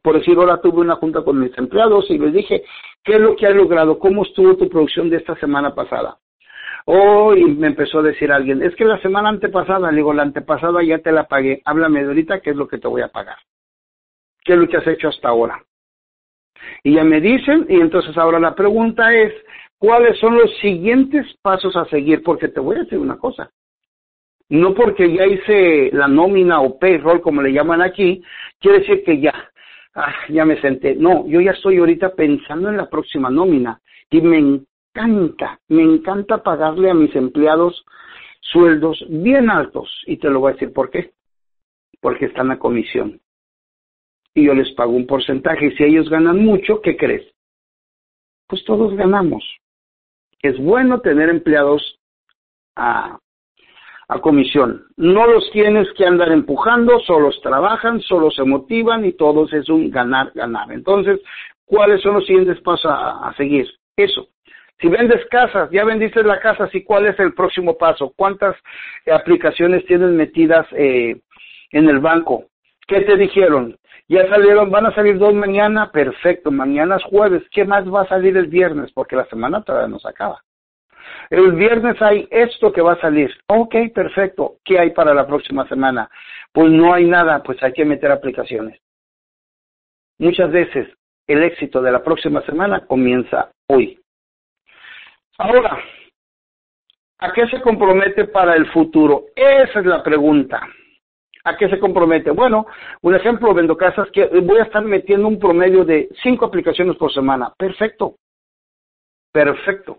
por 0.00 0.16
decir, 0.16 0.38
ahora 0.38 0.60
tuve 0.60 0.80
una 0.80 0.94
junta 0.94 1.22
con 1.22 1.40
mis 1.40 1.58
empleados 1.58 2.08
y 2.08 2.18
les 2.18 2.32
dije, 2.32 2.62
¿qué 3.02 3.14
es 3.14 3.20
lo 3.20 3.34
que 3.34 3.48
ha 3.48 3.50
logrado? 3.50 3.98
¿Cómo 3.98 4.22
estuvo 4.22 4.56
tu 4.56 4.68
producción 4.68 5.10
de 5.10 5.16
esta 5.16 5.34
semana 5.40 5.74
pasada? 5.74 6.18
Oh, 6.86 7.34
y 7.34 7.46
me 7.46 7.66
empezó 7.66 7.98
a 7.98 8.02
decir 8.02 8.30
alguien, 8.30 8.62
es 8.62 8.76
que 8.76 8.84
la 8.84 9.02
semana 9.02 9.28
antepasada, 9.28 9.90
le 9.90 9.96
digo, 9.96 10.14
la 10.14 10.22
antepasada 10.22 10.84
ya 10.84 11.00
te 11.00 11.10
la 11.10 11.26
pagué, 11.26 11.62
háblame 11.64 12.02
de 12.02 12.06
ahorita 12.06 12.38
qué 12.38 12.50
es 12.50 12.56
lo 12.56 12.68
que 12.68 12.78
te 12.78 12.86
voy 12.86 13.02
a 13.02 13.08
pagar. 13.08 13.38
¿Qué 14.44 14.54
es 14.54 14.58
lo 14.58 14.68
que 14.68 14.76
has 14.76 14.86
hecho 14.86 15.08
hasta 15.08 15.28
ahora? 15.28 15.62
Y 16.82 16.94
ya 16.94 17.04
me 17.04 17.20
dicen, 17.20 17.66
y 17.68 17.80
entonces 17.80 18.16
ahora 18.16 18.40
la 18.40 18.54
pregunta 18.54 19.14
es, 19.14 19.32
¿cuáles 19.78 20.18
son 20.18 20.36
los 20.36 20.56
siguientes 20.58 21.26
pasos 21.42 21.76
a 21.76 21.84
seguir? 21.86 22.22
Porque 22.22 22.48
te 22.48 22.60
voy 22.60 22.76
a 22.76 22.80
decir 22.80 22.98
una 22.98 23.18
cosa. 23.18 23.50
No 24.48 24.74
porque 24.74 25.12
ya 25.12 25.26
hice 25.26 25.90
la 25.92 26.08
nómina 26.08 26.60
o 26.60 26.78
payroll, 26.78 27.20
como 27.20 27.40
le 27.40 27.52
llaman 27.52 27.80
aquí, 27.80 28.22
quiere 28.60 28.80
decir 28.80 29.02
que 29.04 29.20
ya, 29.20 29.32
ah, 29.94 30.14
ya 30.28 30.44
me 30.44 30.60
senté. 30.60 30.94
No, 30.94 31.26
yo 31.26 31.40
ya 31.40 31.52
estoy 31.52 31.78
ahorita 31.78 32.14
pensando 32.14 32.68
en 32.68 32.76
la 32.76 32.90
próxima 32.90 33.30
nómina 33.30 33.80
y 34.10 34.20
me 34.20 34.38
encanta, 34.38 35.58
me 35.68 35.82
encanta 35.82 36.42
pagarle 36.42 36.90
a 36.90 36.94
mis 36.94 37.14
empleados 37.16 37.84
sueldos 38.40 39.02
bien 39.08 39.48
altos. 39.48 40.02
Y 40.06 40.18
te 40.18 40.28
lo 40.28 40.40
voy 40.40 40.50
a 40.50 40.54
decir 40.54 40.72
por 40.72 40.90
qué. 40.90 41.12
Porque 42.00 42.26
están 42.26 42.50
a 42.50 42.58
comisión 42.58 43.21
y 44.34 44.44
yo 44.44 44.54
les 44.54 44.70
pago 44.72 44.92
un 44.92 45.06
porcentaje. 45.06 45.66
Y 45.66 45.76
si 45.76 45.84
ellos 45.84 46.08
ganan 46.08 46.38
mucho, 46.38 46.80
¿qué 46.80 46.96
crees? 46.96 47.26
Pues 48.48 48.64
todos 48.64 48.94
ganamos. 48.94 49.44
Es 50.40 50.58
bueno 50.58 51.00
tener 51.00 51.28
empleados 51.28 51.98
a, 52.76 53.18
a 54.08 54.20
comisión. 54.20 54.84
No 54.96 55.26
los 55.26 55.50
tienes 55.52 55.88
que 55.96 56.04
andar 56.04 56.30
empujando, 56.32 57.00
solos 57.00 57.40
trabajan, 57.42 58.00
solo 58.00 58.30
se 58.30 58.44
motivan 58.44 59.04
y 59.04 59.12
todos 59.12 59.52
es 59.52 59.68
un 59.68 59.90
ganar, 59.90 60.32
ganar. 60.34 60.70
Entonces, 60.72 61.20
¿cuáles 61.64 62.02
son 62.02 62.14
los 62.14 62.26
siguientes 62.26 62.60
pasos 62.60 62.90
a, 62.92 63.32
seguir? 63.36 63.66
Eso. 63.96 64.28
Si 64.80 64.88
vendes 64.88 65.24
casas, 65.30 65.70
ya 65.70 65.84
vendiste 65.84 66.22
la 66.24 66.40
casa, 66.40 66.68
¿sí 66.68 66.82
cuál 66.82 67.06
es 67.06 67.18
el 67.20 67.34
próximo 67.34 67.78
paso? 67.78 68.12
¿Cuántas 68.16 68.56
aplicaciones 69.10 69.86
tienes 69.86 70.10
metidas 70.10 70.66
eh, 70.72 71.20
en 71.70 71.88
el 71.88 72.00
banco? 72.00 72.46
¿Qué 72.88 73.02
te 73.02 73.16
dijeron? 73.16 73.76
Ya 74.12 74.28
salieron, 74.28 74.70
van 74.70 74.84
a 74.84 74.94
salir 74.94 75.16
dos 75.16 75.32
mañana, 75.32 75.90
perfecto, 75.90 76.50
mañana 76.50 76.96
es 76.96 77.02
jueves, 77.04 77.42
¿qué 77.50 77.64
más 77.64 77.88
va 77.88 78.02
a 78.02 78.08
salir 78.08 78.36
el 78.36 78.46
viernes? 78.46 78.92
Porque 78.92 79.16
la 79.16 79.24
semana 79.24 79.62
todavía 79.62 79.88
no 79.88 79.98
se 79.98 80.06
acaba. 80.06 80.42
El 81.30 81.52
viernes 81.52 81.96
hay 82.02 82.28
esto 82.30 82.70
que 82.74 82.82
va 82.82 82.92
a 82.92 83.00
salir. 83.00 83.34
Ok, 83.46 83.74
perfecto. 83.94 84.56
¿Qué 84.62 84.78
hay 84.78 84.90
para 84.90 85.14
la 85.14 85.26
próxima 85.26 85.66
semana? 85.66 86.10
pues 86.52 86.70
no 86.70 86.92
hay 86.92 87.06
nada, 87.06 87.42
pues 87.42 87.62
hay 87.62 87.72
que 87.72 87.86
meter 87.86 88.12
aplicaciones. 88.12 88.78
Muchas 90.18 90.52
veces 90.52 90.88
el 91.26 91.42
éxito 91.42 91.80
de 91.80 91.92
la 91.92 92.04
próxima 92.04 92.42
semana 92.42 92.86
comienza 92.86 93.50
hoy. 93.68 93.98
Ahora, 95.38 95.82
¿a 97.16 97.32
qué 97.32 97.46
se 97.46 97.62
compromete 97.62 98.26
para 98.26 98.56
el 98.56 98.70
futuro? 98.72 99.24
Esa 99.34 99.80
es 99.80 99.86
la 99.86 100.02
pregunta. 100.02 100.68
¿A 101.44 101.56
qué 101.56 101.68
se 101.68 101.78
compromete? 101.78 102.30
Bueno, 102.30 102.66
un 103.02 103.14
ejemplo, 103.14 103.52
vendo 103.52 103.76
casas 103.76 104.08
que 104.12 104.26
voy 104.26 104.58
a 104.58 104.64
estar 104.64 104.84
metiendo 104.84 105.26
un 105.26 105.38
promedio 105.38 105.84
de 105.84 106.08
cinco 106.22 106.44
aplicaciones 106.44 106.96
por 106.96 107.12
semana. 107.12 107.52
Perfecto. 107.56 108.16
Perfecto. 109.32 109.98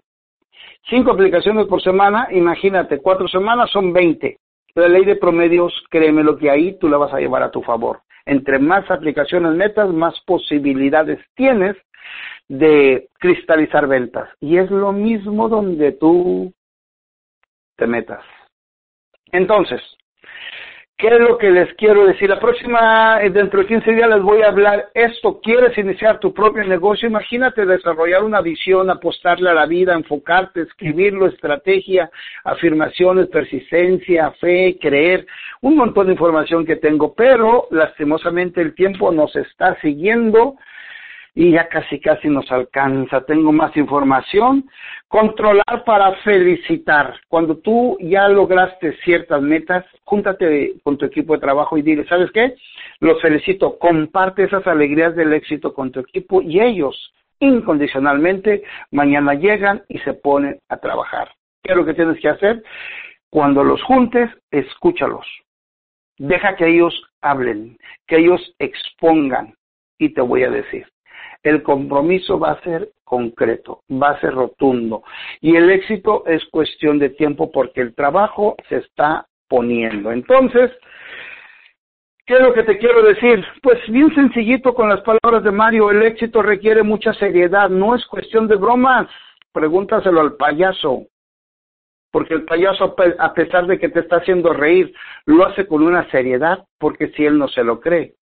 Cinco 0.89 1.12
aplicaciones 1.12 1.67
por 1.67 1.82
semana, 1.82 2.27
imagínate, 2.32 2.99
cuatro 2.99 3.27
semanas 3.27 3.69
son 3.71 3.91
veinte. 3.91 4.38
La 4.75 4.88
ley 4.88 5.06
de 5.06 5.15
promedios, 5.15 5.73
créeme 5.89 6.23
lo 6.23 6.38
que 6.38 6.49
ahí 6.49 6.77
tú 6.79 6.88
la 6.88 6.97
vas 6.97 7.13
a 7.13 7.19
llevar 7.19 7.43
a 7.43 7.51
tu 7.51 7.62
favor. 7.62 8.01
Entre 8.25 8.58
más 8.60 8.89
aplicaciones 8.89 9.53
metas, 9.53 9.89
más 9.89 10.19
posibilidades 10.25 11.19
tienes 11.36 11.75
de 12.47 13.10
cristalizar 13.19 13.88
ventas. 13.88 14.29
Y 14.39 14.58
es 14.58 14.69
lo 14.71 14.91
mismo 14.91 15.49
donde 15.49 15.93
tú 15.93 16.53
te 17.75 17.88
metas. 17.88 18.23
Entonces, 19.32 19.82
¿Qué 20.95 21.08
es 21.08 21.19
lo 21.19 21.38
que 21.38 21.49
les 21.49 21.73
quiero 21.73 22.06
decir? 22.06 22.29
La 22.29 22.39
próxima, 22.39 23.21
eh, 23.21 23.29
dentro 23.32 23.62
de 23.62 23.67
15 23.67 23.91
días 23.93 24.10
les 24.10 24.21
voy 24.21 24.41
a 24.41 24.47
hablar 24.47 24.89
esto. 24.93 25.41
¿Quieres 25.41 25.77
iniciar 25.77 26.19
tu 26.19 26.34
propio 26.34 26.63
negocio? 26.63 27.10
Imagínate 27.10 27.65
desarrollar 27.65 28.23
una 28.23 28.41
visión, 28.41 28.89
apostarle 28.89 29.49
a 29.49 29.53
la 29.53 29.65
vida, 29.65 29.95
enfocarte, 29.95 30.62
escribirlo, 30.62 31.25
estrategia, 31.27 32.10
afirmaciones, 32.43 33.27
persistencia, 33.27 34.32
fe, 34.39 34.77
creer, 34.79 35.25
un 35.62 35.75
montón 35.75 36.08
de 36.08 36.13
información 36.13 36.63
que 36.65 36.75
tengo, 36.75 37.13
pero 37.15 37.67
lastimosamente 37.71 38.62
el 38.62 38.75
tiempo 38.75 39.12
nos 39.12 39.36
está 39.36 39.75
siguiendo 39.82 40.56
y 41.35 41.51
ya 41.51 41.67
casi 41.67 41.99
casi 41.99 42.27
nos 42.27 42.51
alcanza. 42.51 43.25
Tengo 43.25 43.51
más 43.51 43.75
información. 43.75 44.69
Controlar 45.07 45.83
para 45.85 46.13
felicitar. 46.17 47.15
Cuando 47.27 47.57
tú 47.57 47.97
ya 47.99 48.27
lograste 48.27 48.93
ciertas 49.03 49.41
metas, 49.41 49.85
júntate 50.03 50.75
con 50.83 50.97
tu 50.97 51.05
equipo 51.05 51.33
de 51.33 51.41
trabajo 51.41 51.77
y 51.77 51.81
dile, 51.81 52.05
¿sabes 52.05 52.31
qué? 52.31 52.55
Los 52.99 53.21
felicito. 53.21 53.77
Comparte 53.79 54.43
esas 54.43 54.65
alegrías 54.67 55.15
del 55.15 55.33
éxito 55.33 55.73
con 55.73 55.91
tu 55.91 56.01
equipo 56.01 56.41
y 56.41 56.59
ellos 56.59 57.13
incondicionalmente 57.39 58.63
mañana 58.91 59.33
llegan 59.33 59.83
y 59.89 59.99
se 59.99 60.13
ponen 60.13 60.59
a 60.69 60.77
trabajar. 60.77 61.29
¿Qué 61.63 61.71
es 61.71 61.77
lo 61.77 61.85
que 61.85 61.93
tienes 61.93 62.19
que 62.19 62.29
hacer? 62.29 62.63
Cuando 63.29 63.63
los 63.63 63.81
juntes, 63.83 64.29
escúchalos. 64.51 65.25
Deja 66.19 66.55
que 66.55 66.67
ellos 66.67 66.93
hablen, 67.21 67.77
que 68.07 68.17
ellos 68.17 68.53
expongan 68.59 69.55
y 69.97 70.09
te 70.09 70.21
voy 70.21 70.43
a 70.43 70.51
decir 70.51 70.92
el 71.43 71.62
compromiso 71.62 72.39
va 72.39 72.51
a 72.51 72.62
ser 72.62 72.89
concreto, 73.03 73.82
va 73.91 74.12
a 74.12 74.19
ser 74.21 74.34
rotundo. 74.34 75.03
Y 75.41 75.56
el 75.56 75.69
éxito 75.69 76.23
es 76.25 76.43
cuestión 76.45 76.97
de 76.97 77.10
tiempo 77.10 77.51
porque 77.51 77.82
el 77.82 77.93
trabajo 77.93 78.56
se 78.69 78.77
está 78.77 79.27
poniendo. 79.47 80.12
Entonces, 80.12 80.71
¿qué 82.25 82.36
es 82.36 82.41
lo 82.41 82.53
que 82.53 82.63
te 82.63 82.77
quiero 82.77 83.03
decir? 83.03 83.45
Pues 83.62 83.77
bien 83.89 84.13
sencillito 84.15 84.73
con 84.73 84.89
las 84.89 85.01
palabras 85.01 85.43
de 85.43 85.51
Mario, 85.51 85.91
el 85.91 86.01
éxito 86.03 86.41
requiere 86.41 86.82
mucha 86.82 87.13
seriedad, 87.13 87.69
no 87.69 87.93
es 87.93 88.06
cuestión 88.08 88.47
de 88.47 88.56
bromas. 88.56 89.08
Pregúntaselo 89.51 90.19
al 90.21 90.36
payaso, 90.36 91.06
porque 92.12 92.34
el 92.34 92.45
payaso, 92.45 92.95
a 93.19 93.34
pesar 93.34 93.67
de 93.67 93.77
que 93.77 93.89
te 93.89 93.99
está 93.99 94.15
haciendo 94.15 94.51
reír, 94.53 94.91
lo 95.25 95.45
hace 95.45 95.67
con 95.67 95.84
una 95.84 96.10
seriedad, 96.10 96.65
porque 96.79 97.10
si 97.10 97.23
él 97.23 97.38
no 97.38 97.47
se 97.47 97.63
lo 97.63 97.79
cree 97.79 98.15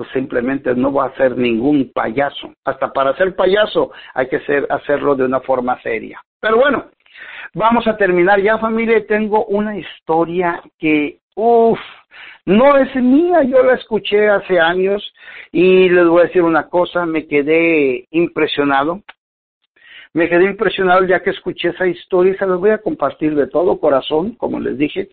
pues 0.00 0.12
simplemente 0.12 0.74
no 0.74 0.90
va 0.90 1.08
a 1.08 1.14
ser 1.14 1.36
ningún 1.36 1.92
payaso. 1.92 2.54
Hasta 2.64 2.90
para 2.90 3.14
ser 3.18 3.36
payaso 3.36 3.92
hay 4.14 4.28
que 4.28 4.40
ser, 4.46 4.66
hacerlo 4.70 5.14
de 5.14 5.26
una 5.26 5.40
forma 5.40 5.78
seria. 5.82 6.18
Pero 6.40 6.56
bueno, 6.56 6.86
vamos 7.52 7.86
a 7.86 7.98
terminar 7.98 8.40
ya 8.40 8.56
familia. 8.56 9.06
Tengo 9.06 9.44
una 9.44 9.76
historia 9.76 10.62
que, 10.78 11.18
uff, 11.34 11.78
no 12.46 12.78
es 12.78 12.96
mía, 12.96 13.42
yo 13.42 13.62
la 13.62 13.74
escuché 13.74 14.26
hace 14.30 14.58
años 14.58 15.12
y 15.52 15.90
les 15.90 16.08
voy 16.08 16.22
a 16.22 16.26
decir 16.28 16.44
una 16.44 16.70
cosa, 16.70 17.04
me 17.04 17.26
quedé 17.26 18.06
impresionado. 18.10 19.02
Me 20.14 20.30
quedé 20.30 20.44
impresionado 20.46 21.04
ya 21.04 21.20
que 21.20 21.28
escuché 21.28 21.68
esa 21.68 21.86
historia 21.86 22.32
y 22.32 22.38
se 22.38 22.46
las 22.46 22.58
voy 22.58 22.70
a 22.70 22.78
compartir 22.78 23.34
de 23.34 23.48
todo 23.48 23.78
corazón, 23.78 24.34
como 24.36 24.60
les 24.60 24.78
dije 24.78 25.10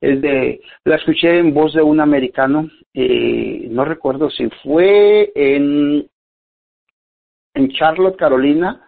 es 0.00 0.20
de, 0.20 0.60
la 0.84 0.96
escuché 0.96 1.38
en 1.38 1.52
voz 1.52 1.74
de 1.74 1.82
un 1.82 2.00
americano, 2.00 2.68
eh, 2.94 3.66
no 3.70 3.84
recuerdo 3.84 4.30
si 4.30 4.48
fue 4.62 5.32
en, 5.34 6.08
en 7.54 7.68
Charlotte, 7.70 8.16
Carolina, 8.16 8.84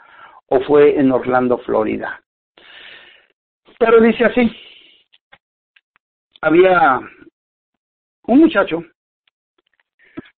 o 0.47 0.61
fue 0.61 0.99
en 0.99 1.11
Orlando, 1.11 1.59
Florida. 1.59 2.23
Pero 3.79 4.01
dice 4.01 4.25
así, 4.25 4.51
había 6.41 7.01
un 8.27 8.39
muchacho, 8.39 8.85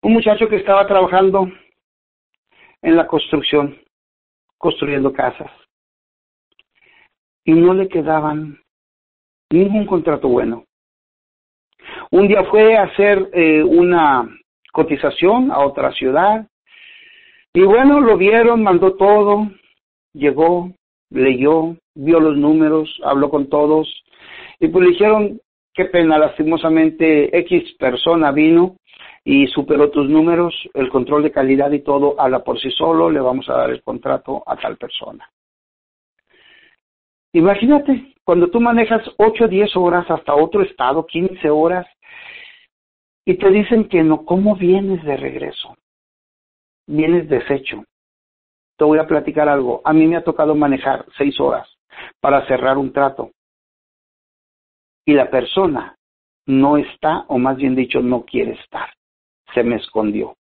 un 0.03 0.13
muchacho 0.13 0.49
que 0.49 0.57
estaba 0.57 0.87
trabajando 0.87 1.51
en 2.83 2.97
la 2.97 3.07
construcción, 3.07 3.77
construyendo 4.57 5.13
casas, 5.13 5.51
y 7.45 7.53
no 7.53 7.75
le 7.75 7.89
quedaban 7.89 8.61
ningún 9.51 9.87
contrato 9.87 10.29
bueno. 10.29 10.65
Un 12.11 12.29
día 12.29 12.45
fue 12.45 12.77
a 12.77 12.85
hacer 12.85 13.31
eh, 13.33 13.63
una 13.63 14.29
cotización 14.73 15.51
a 15.51 15.61
otra 15.61 15.93
ciudad 15.93 16.47
y 17.53 17.63
bueno, 17.63 18.01
lo 18.01 18.17
vieron, 18.17 18.63
mandó 18.63 18.95
todo, 18.95 19.51
llegó, 20.13 20.73
leyó, 21.11 21.77
vio 21.95 22.21
los 22.21 22.37
números, 22.37 23.01
habló 23.05 23.29
con 23.29 23.49
todos 23.49 24.05
y 24.61 24.69
pues 24.69 24.85
le 24.85 24.91
dijeron, 24.93 25.41
qué 25.75 25.87
pena, 25.87 26.19
lastimosamente 26.19 27.37
X 27.39 27.75
persona 27.79 28.31
vino 28.31 28.77
y 29.25 29.49
superó 29.49 29.91
tus 29.91 30.09
números, 30.09 30.55
el 30.75 30.89
control 30.91 31.25
de 31.25 31.33
calidad 31.33 31.73
y 31.73 31.81
todo 31.81 32.21
habla 32.21 32.45
por 32.45 32.61
sí 32.61 32.71
solo, 32.71 33.11
le 33.11 33.21
vamos 33.21 33.49
a 33.49 33.55
dar 33.55 33.71
el 33.71 33.83
contrato 33.83 34.43
a 34.47 34.57
tal 34.57 34.77
persona. 34.77 35.29
Imagínate, 37.33 38.15
cuando 38.25 38.51
tú 38.51 38.61
manejas 38.61 39.03
8 39.17 39.45
o 39.45 39.49
10 39.49 39.77
horas 39.77 40.11
hasta 40.11 40.35
otro 40.35 40.63
estado, 40.63 41.07
15 41.07 41.51
horas, 41.51 41.87
y 43.25 43.35
te 43.35 43.51
dicen 43.51 43.89
que 43.89 44.03
no, 44.03 44.25
¿cómo 44.25 44.57
vienes 44.57 45.03
de 45.05 45.17
regreso? 45.17 45.77
Vienes 46.87 47.29
deshecho. 47.29 47.85
Te 48.77 48.85
voy 48.85 48.99
a 48.99 49.07
platicar 49.07 49.49
algo. 49.49 49.83
A 49.85 49.93
mí 49.93 50.07
me 50.07 50.17
ha 50.17 50.25
tocado 50.25 50.55
manejar 50.55 51.07
6 51.17 51.39
horas 51.41 51.69
para 52.21 52.47
cerrar 52.47 52.79
un 52.79 52.93
trato. 52.93 53.31
Y 55.05 55.13
la 55.13 55.31
persona 55.31 55.97
no 56.47 56.77
está, 56.77 57.25
o 57.29 57.39
más 57.39 57.57
bien 57.57 57.75
dicho, 57.75 58.01
no 58.01 58.25
quiere 58.25 58.53
estar. 58.53 58.91
Se 59.55 59.63
me 59.63 59.77
escondió. 59.77 60.37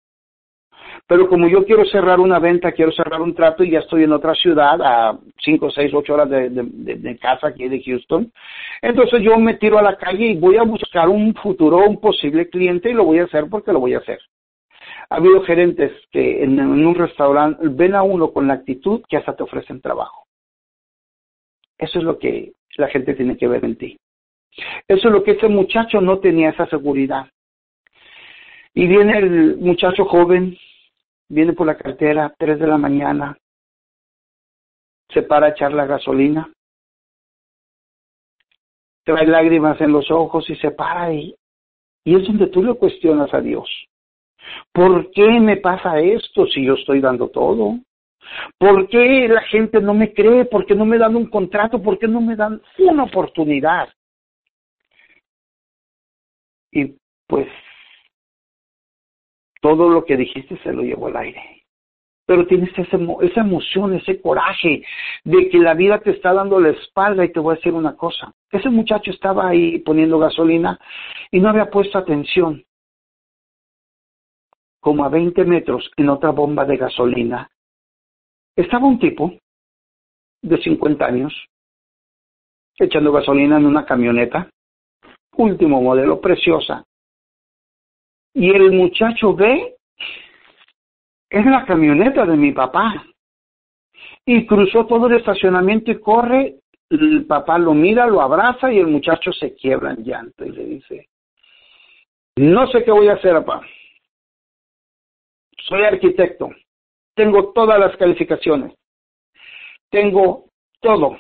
Pero 1.09 1.29
como 1.29 1.47
yo 1.47 1.65
quiero 1.65 1.85
cerrar 1.85 2.19
una 2.19 2.41
venta, 2.41 2.73
quiero 2.73 2.91
cerrar 2.91 3.21
un 3.21 3.35
trato 3.35 3.63
y 3.63 3.71
ya 3.71 3.79
estoy 3.79 4.03
en 4.03 4.13
otra 4.13 4.35
ciudad 4.35 4.81
a 4.83 5.17
5, 5.41 5.71
6, 5.71 5.95
8 5.95 6.15
horas 6.15 6.31
de, 6.31 7.19
casa 7.21 7.49
aquí 7.49 7.69
de 7.69 7.81
Houston, 7.83 8.33
entonces 8.83 9.23
yo 9.23 9.39
me 9.39 9.55
tiro 9.55 9.79
a 9.79 9.83
la 9.83 9.97
calle 9.97 10.27
y 10.27 10.37
voy 10.37 10.57
a 10.57 10.65
buscar 10.65 11.09
un 11.09 11.33
futuro, 11.35 11.79
un 11.79 12.01
posible 12.01 12.49
cliente 12.49 12.91
y 12.91 12.95
lo 12.95 13.05
voy 13.05 13.21
a 13.21 13.25
hacer 13.25 13.47
porque 13.49 13.73
lo 13.73 13.79
voy 13.79 13.95
a 13.95 13.99
hacer. 13.99 14.19
Ha 15.09 15.17
habido 15.17 15.43
gerentes 15.43 15.93
que 16.11 16.43
en, 16.43 16.59
en 16.59 16.87
un 16.87 16.95
restaurante 16.95 17.69
ven 17.69 17.95
a 17.95 18.03
uno 18.03 18.33
con 18.33 18.49
la 18.49 18.55
actitud 18.55 19.03
que 19.09 19.17
hasta 19.17 19.37
te 19.37 19.45
ofrecen 19.45 19.81
trabajo. 19.81 20.27
Eso 21.79 21.99
es 21.99 22.05
lo 22.05 22.19
que 22.19 22.53
la 22.77 22.89
gente 22.89 23.15
tiene 23.15 23.37
que 23.37 23.47
ver 23.47 23.65
en 23.65 23.77
ti. 23.77 23.97
Eso 24.89 25.09
es 25.09 25.13
lo 25.13 25.23
que 25.23 25.33
ese 25.33 25.49
muchacho 25.49 26.01
no 26.01 26.19
tenía 26.19 26.51
esa 26.51 26.67
seguridad. 26.67 27.27
Y 28.75 28.87
viene 28.87 29.19
el 29.19 29.57
muchacho 29.57 30.05
joven, 30.05 30.57
viene 31.29 31.53
por 31.53 31.67
la 31.67 31.77
cartera, 31.77 32.35
tres 32.39 32.59
de 32.59 32.67
la 32.67 32.79
mañana, 32.79 33.37
se 35.09 35.23
para 35.23 35.47
a 35.47 35.51
echar 35.51 35.73
la 35.73 35.87
gasolina, 35.87 36.51
trae 39.05 39.27
lágrimas 39.27 39.81
en 39.81 39.93
los 39.93 40.11
ojos 40.11 40.49
y 40.51 40.57
se 40.57 40.71
para 40.73 41.13
y, 41.13 41.35
y 42.05 42.17
es 42.17 42.27
donde 42.27 42.49
tú 42.49 42.63
le 42.63 42.75
cuestionas 42.75 43.33
a 43.33 43.41
Dios. 43.41 43.69
¿Por 44.73 45.11
qué 45.11 45.41
me 45.41 45.57
pasa 45.57 46.01
esto 46.01 46.47
si 46.47 46.65
yo 46.65 46.75
estoy 46.75 47.01
dando 47.01 47.29
todo? 47.29 47.79
¿Por 48.59 48.89
qué 48.89 49.29
la 49.29 49.43
gente 49.43 49.81
no 49.81 49.95
me 49.95 50.13
cree? 50.13 50.45
¿Por 50.45 50.67
qué 50.67 50.75
no 50.75 50.85
me 50.85 50.99
dan 50.99 51.17
un 51.17 51.27
contrato? 51.27 51.81
¿Por 51.81 51.99
qué 51.99 52.09
no 52.09 52.21
me 52.21 52.37
dan 52.37 52.61
una 52.79 53.05
oportunidad? 53.05 53.89
Y 56.73 56.97
pues 57.27 57.49
todo 59.61 59.89
lo 59.89 60.05
que 60.05 60.17
dijiste 60.17 60.59
se 60.63 60.73
lo 60.73 60.83
llevó 60.83 61.09
al 61.09 61.17
aire. 61.17 61.63
pero 62.27 62.45
tienes 62.47 62.77
esa, 62.77 62.99
esa 63.23 63.41
emoción, 63.41 63.95
ese 63.95 64.21
coraje 64.21 64.83
de 65.25 65.49
que 65.49 65.59
la 65.59 65.75
vida 65.75 66.01
te 66.01 66.11
está 66.11 66.33
dando 66.33 66.59
la 66.59 66.71
espalda 66.71 67.25
y 67.25 67.31
te 67.31 67.39
voy 67.39 67.53
a 67.53 67.57
decir 67.57 67.73
una 67.73 67.97
cosa. 67.97 68.33
Ese 68.51 68.69
muchacho 68.69 69.13
estaba 69.13 69.49
ahí 69.49 69.79
poniendo 69.79 70.19
gasolina 70.19 70.77
y 71.31 71.39
no 71.39 71.49
había 71.49 71.71
puesto 71.71 71.99
atención. 71.99 72.65
Como 74.81 75.05
a 75.05 75.09
20 75.09 75.45
metros 75.45 75.89
en 75.97 76.09
otra 76.09 76.31
bomba 76.31 76.65
de 76.65 76.77
gasolina, 76.77 77.49
estaba 78.57 78.87
un 78.87 78.99
tipo 78.99 79.33
de 80.43 80.59
50 80.63 81.05
años 81.05 81.33
echando 82.79 83.13
gasolina 83.13 83.57
en 83.57 83.67
una 83.67 83.85
camioneta, 83.85 84.51
último 85.37 85.81
modelo, 85.81 86.21
preciosa. 86.21 86.85
Y 88.37 88.51
el 88.51 88.71
muchacho 88.73 89.35
ve 89.35 89.77
es 91.31 91.47
la 91.47 91.65
camioneta 91.65 92.27
de 92.27 92.37
mi 92.37 92.53
papá. 92.53 93.03
Y 94.27 94.47
cruzó 94.47 94.85
todo 94.85 95.07
el 95.07 95.17
estacionamiento 95.17 95.91
y 95.91 96.01
corre, 96.01 96.57
el 96.91 97.25
papá 97.25 97.57
lo 97.57 97.73
mira, 97.73 98.07
lo 98.07 98.21
abraza 98.21 98.71
y 98.71 98.79
el 98.79 98.89
muchacho 98.89 99.33
se 99.33 99.55
quiebra 99.55 99.93
en 99.93 100.05
llanto 100.05 100.45
y 100.45 100.51
le 100.51 100.65
dice, 100.67 101.09
no 102.37 102.67
sé 102.67 102.85
qué 102.85 102.91
voy 102.91 103.09
a 103.09 103.15
hacer, 103.15 103.33
papá. 103.33 103.63
Soy 105.67 105.85
arquitecto, 105.85 106.51
tengo 107.15 107.55
todas 107.55 107.81
las 107.81 107.97
calificaciones, 107.97 108.75
tengo 109.89 110.51
todo. 110.81 111.17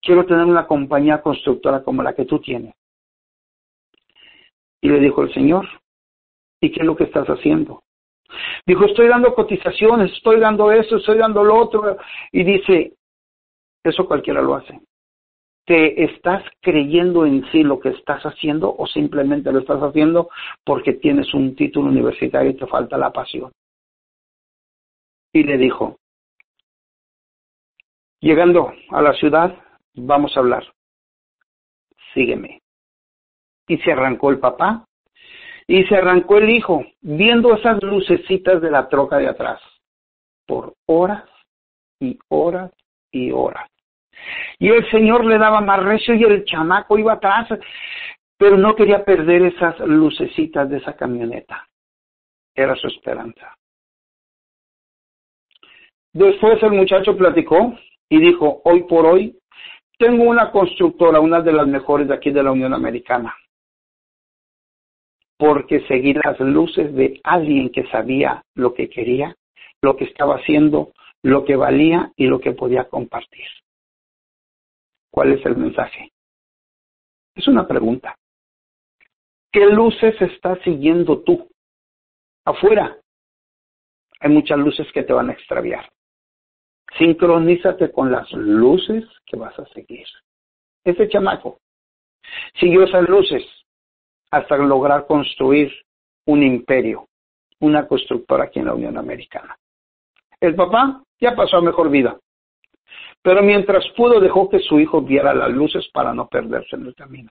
Quiero 0.00 0.24
tener 0.24 0.44
una 0.44 0.68
compañía 0.68 1.20
constructora 1.20 1.82
como 1.82 2.00
la 2.04 2.14
que 2.14 2.26
tú 2.26 2.38
tienes. 2.38 2.74
Y 4.84 4.88
le 4.88 5.00
dijo 5.00 5.22
el 5.22 5.32
Señor, 5.32 5.66
¿y 6.60 6.70
qué 6.70 6.80
es 6.80 6.86
lo 6.86 6.94
que 6.94 7.04
estás 7.04 7.26
haciendo? 7.26 7.84
Dijo, 8.66 8.84
estoy 8.84 9.08
dando 9.08 9.34
cotizaciones, 9.34 10.12
estoy 10.12 10.38
dando 10.38 10.70
eso, 10.70 10.96
estoy 10.96 11.16
dando 11.16 11.42
lo 11.42 11.56
otro. 11.56 11.96
Y 12.32 12.44
dice, 12.44 12.92
eso 13.82 14.06
cualquiera 14.06 14.42
lo 14.42 14.56
hace. 14.56 14.78
¿Te 15.64 16.04
estás 16.04 16.44
creyendo 16.60 17.24
en 17.24 17.50
sí 17.50 17.62
lo 17.62 17.80
que 17.80 17.88
estás 17.88 18.22
haciendo 18.24 18.76
o 18.76 18.86
simplemente 18.86 19.50
lo 19.50 19.60
estás 19.60 19.80
haciendo 19.80 20.28
porque 20.62 20.92
tienes 20.92 21.32
un 21.32 21.56
título 21.56 21.88
universitario 21.88 22.50
y 22.50 22.56
te 22.56 22.66
falta 22.66 22.98
la 22.98 23.10
pasión? 23.10 23.52
Y 25.32 25.44
le 25.44 25.56
dijo, 25.56 25.96
llegando 28.20 28.70
a 28.90 29.00
la 29.00 29.14
ciudad, 29.14 29.56
vamos 29.94 30.36
a 30.36 30.40
hablar. 30.40 30.70
Sígueme. 32.12 32.60
Y 33.66 33.78
se 33.78 33.92
arrancó 33.92 34.30
el 34.30 34.38
papá 34.38 34.84
y 35.66 35.84
se 35.84 35.96
arrancó 35.96 36.38
el 36.38 36.50
hijo, 36.50 36.84
viendo 37.00 37.54
esas 37.54 37.82
lucecitas 37.82 38.60
de 38.60 38.70
la 38.70 38.88
troca 38.88 39.16
de 39.16 39.28
atrás, 39.28 39.60
por 40.46 40.74
horas 40.86 41.24
y 42.00 42.18
horas 42.28 42.70
y 43.10 43.30
horas. 43.30 43.68
Y 44.58 44.68
el 44.68 44.88
Señor 44.90 45.24
le 45.24 45.38
daba 45.38 45.60
más 45.60 45.82
recio 45.82 46.14
y 46.14 46.22
el 46.24 46.44
chamaco 46.44 46.98
iba 46.98 47.14
atrás, 47.14 47.48
pero 48.36 48.56
no 48.56 48.74
quería 48.74 49.04
perder 49.04 49.42
esas 49.42 49.78
lucecitas 49.80 50.68
de 50.68 50.78
esa 50.78 50.94
camioneta. 50.94 51.66
Era 52.54 52.76
su 52.76 52.86
esperanza. 52.86 53.56
Después 56.12 56.62
el 56.62 56.72
muchacho 56.72 57.16
platicó 57.16 57.76
y 58.08 58.20
dijo, 58.20 58.60
hoy 58.64 58.84
por 58.84 59.06
hoy 59.06 59.36
tengo 59.98 60.24
una 60.24 60.50
constructora, 60.52 61.18
una 61.20 61.40
de 61.40 61.52
las 61.52 61.66
mejores 61.66 62.06
de 62.06 62.14
aquí 62.14 62.30
de 62.30 62.42
la 62.42 62.52
Unión 62.52 62.72
Americana 62.72 63.34
porque 65.36 65.86
seguir 65.86 66.20
las 66.24 66.38
luces 66.40 66.94
de 66.94 67.20
alguien 67.24 67.70
que 67.70 67.86
sabía 67.88 68.44
lo 68.54 68.74
que 68.74 68.88
quería, 68.88 69.34
lo 69.82 69.96
que 69.96 70.04
estaba 70.04 70.36
haciendo, 70.36 70.92
lo 71.22 71.44
que 71.44 71.56
valía 71.56 72.12
y 72.16 72.26
lo 72.26 72.40
que 72.40 72.52
podía 72.52 72.84
compartir. 72.84 73.46
¿Cuál 75.10 75.32
es 75.32 75.44
el 75.46 75.56
mensaje? 75.56 76.10
Es 77.34 77.48
una 77.48 77.66
pregunta. 77.66 78.16
¿Qué 79.52 79.66
luces 79.66 80.20
estás 80.20 80.58
siguiendo 80.62 81.20
tú? 81.22 81.48
Afuera 82.44 82.98
hay 84.20 84.30
muchas 84.30 84.58
luces 84.58 84.90
que 84.92 85.02
te 85.02 85.12
van 85.12 85.30
a 85.30 85.32
extraviar. 85.32 85.90
Sincronízate 86.98 87.90
con 87.90 88.10
las 88.10 88.30
luces 88.32 89.04
que 89.26 89.36
vas 89.36 89.58
a 89.58 89.66
seguir. 89.66 90.06
Este 90.84 91.08
chamaco 91.08 91.58
siguió 92.58 92.84
esas 92.84 93.08
luces 93.08 93.44
hasta 94.34 94.56
lograr 94.56 95.06
construir 95.06 95.72
un 96.26 96.42
imperio, 96.42 97.06
una 97.60 97.86
constructora 97.86 98.44
aquí 98.44 98.58
en 98.58 98.66
la 98.66 98.74
Unión 98.74 98.98
Americana. 98.98 99.56
El 100.40 100.56
papá 100.56 101.02
ya 101.20 101.36
pasó 101.36 101.58
a 101.58 101.62
mejor 101.62 101.88
vida, 101.88 102.18
pero 103.22 103.42
mientras 103.42 103.88
pudo 103.96 104.18
dejó 104.18 104.50
que 104.50 104.58
su 104.58 104.80
hijo 104.80 105.02
viera 105.02 105.32
las 105.34 105.50
luces 105.50 105.88
para 105.92 106.12
no 106.12 106.26
perderse 106.26 106.74
en 106.74 106.86
el 106.86 106.94
camino. 106.96 107.30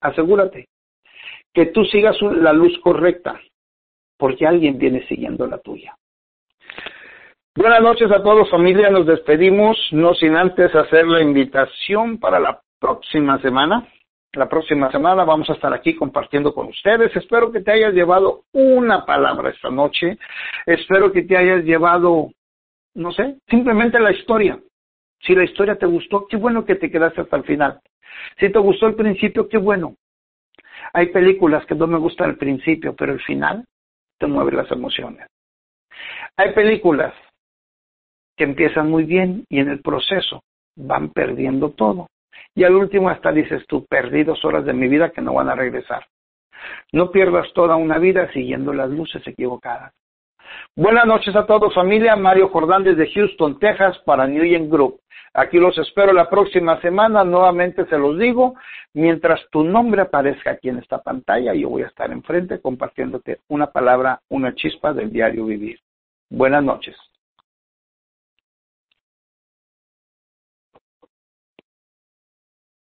Asegúrate 0.00 0.68
que 1.52 1.66
tú 1.66 1.84
sigas 1.86 2.16
la 2.22 2.52
luz 2.52 2.78
correcta, 2.84 3.40
porque 4.16 4.46
alguien 4.46 4.78
viene 4.78 5.04
siguiendo 5.08 5.48
la 5.48 5.58
tuya. 5.58 5.96
Buenas 7.56 7.82
noches 7.82 8.12
a 8.12 8.22
todos 8.22 8.48
familia, 8.48 8.90
nos 8.90 9.06
despedimos, 9.06 9.76
no 9.90 10.14
sin 10.14 10.36
antes 10.36 10.72
hacer 10.72 11.06
la 11.06 11.20
invitación 11.20 12.18
para 12.18 12.38
la 12.38 12.60
próxima 12.78 13.40
semana. 13.40 13.88
La 14.34 14.48
próxima 14.48 14.90
semana 14.90 15.24
vamos 15.24 15.48
a 15.48 15.52
estar 15.52 15.72
aquí 15.72 15.94
compartiendo 15.94 16.52
con 16.52 16.66
ustedes. 16.66 17.14
Espero 17.14 17.52
que 17.52 17.60
te 17.60 17.70
hayas 17.70 17.94
llevado 17.94 18.42
una 18.52 19.06
palabra 19.06 19.50
esta 19.50 19.70
noche. 19.70 20.18
Espero 20.66 21.12
que 21.12 21.22
te 21.22 21.36
hayas 21.36 21.64
llevado, 21.64 22.30
no 22.94 23.12
sé, 23.12 23.36
simplemente 23.48 24.00
la 24.00 24.10
historia. 24.10 24.58
Si 25.20 25.34
la 25.34 25.44
historia 25.44 25.76
te 25.76 25.86
gustó, 25.86 26.26
qué 26.26 26.36
bueno 26.36 26.64
que 26.64 26.74
te 26.74 26.90
quedaste 26.90 27.20
hasta 27.20 27.36
el 27.36 27.44
final. 27.44 27.80
Si 28.38 28.50
te 28.50 28.58
gustó 28.58 28.88
el 28.88 28.96
principio, 28.96 29.48
qué 29.48 29.56
bueno. 29.56 29.94
Hay 30.92 31.06
películas 31.06 31.64
que 31.66 31.76
no 31.76 31.86
me 31.86 31.98
gustan 31.98 32.30
al 32.30 32.36
principio, 32.36 32.94
pero 32.94 33.12
el 33.12 33.20
final 33.20 33.64
te 34.18 34.26
mueve 34.26 34.52
las 34.52 34.70
emociones. 34.70 35.28
Hay 36.36 36.52
películas 36.54 37.14
que 38.36 38.44
empiezan 38.44 38.90
muy 38.90 39.04
bien 39.04 39.44
y 39.48 39.60
en 39.60 39.68
el 39.68 39.80
proceso 39.80 40.42
van 40.76 41.10
perdiendo 41.10 41.70
todo. 41.70 42.08
Y 42.54 42.64
al 42.64 42.74
último 42.74 43.08
hasta 43.08 43.32
dices 43.32 43.66
tú, 43.66 43.86
perdí 43.86 44.24
dos 44.24 44.44
horas 44.44 44.64
de 44.64 44.72
mi 44.72 44.88
vida 44.88 45.10
que 45.10 45.20
no 45.20 45.34
van 45.34 45.48
a 45.48 45.54
regresar. 45.54 46.06
No 46.92 47.10
pierdas 47.10 47.52
toda 47.52 47.76
una 47.76 47.98
vida 47.98 48.30
siguiendo 48.32 48.72
las 48.72 48.90
luces 48.90 49.26
equivocadas. 49.26 49.92
Buenas 50.76 51.06
noches 51.06 51.34
a 51.36 51.46
todos 51.46 51.74
familia, 51.74 52.16
Mario 52.16 52.48
Jordán 52.48 52.84
desde 52.84 53.10
Houston, 53.12 53.58
Texas 53.58 53.98
para 54.04 54.26
New 54.26 54.44
York 54.44 54.70
Group. 54.70 55.00
Aquí 55.32 55.58
los 55.58 55.76
espero 55.78 56.12
la 56.12 56.30
próxima 56.30 56.80
semana, 56.80 57.24
nuevamente 57.24 57.86
se 57.86 57.98
los 57.98 58.16
digo, 58.18 58.54
mientras 58.92 59.40
tu 59.50 59.64
nombre 59.64 60.02
aparezca 60.02 60.52
aquí 60.52 60.68
en 60.68 60.78
esta 60.78 61.02
pantalla, 61.02 61.54
yo 61.54 61.70
voy 61.70 61.82
a 61.82 61.88
estar 61.88 62.12
enfrente 62.12 62.60
compartiéndote 62.60 63.40
una 63.48 63.66
palabra, 63.72 64.20
una 64.28 64.54
chispa 64.54 64.92
del 64.92 65.10
diario 65.10 65.44
vivir. 65.46 65.80
Buenas 66.30 66.62
noches. 66.62 66.96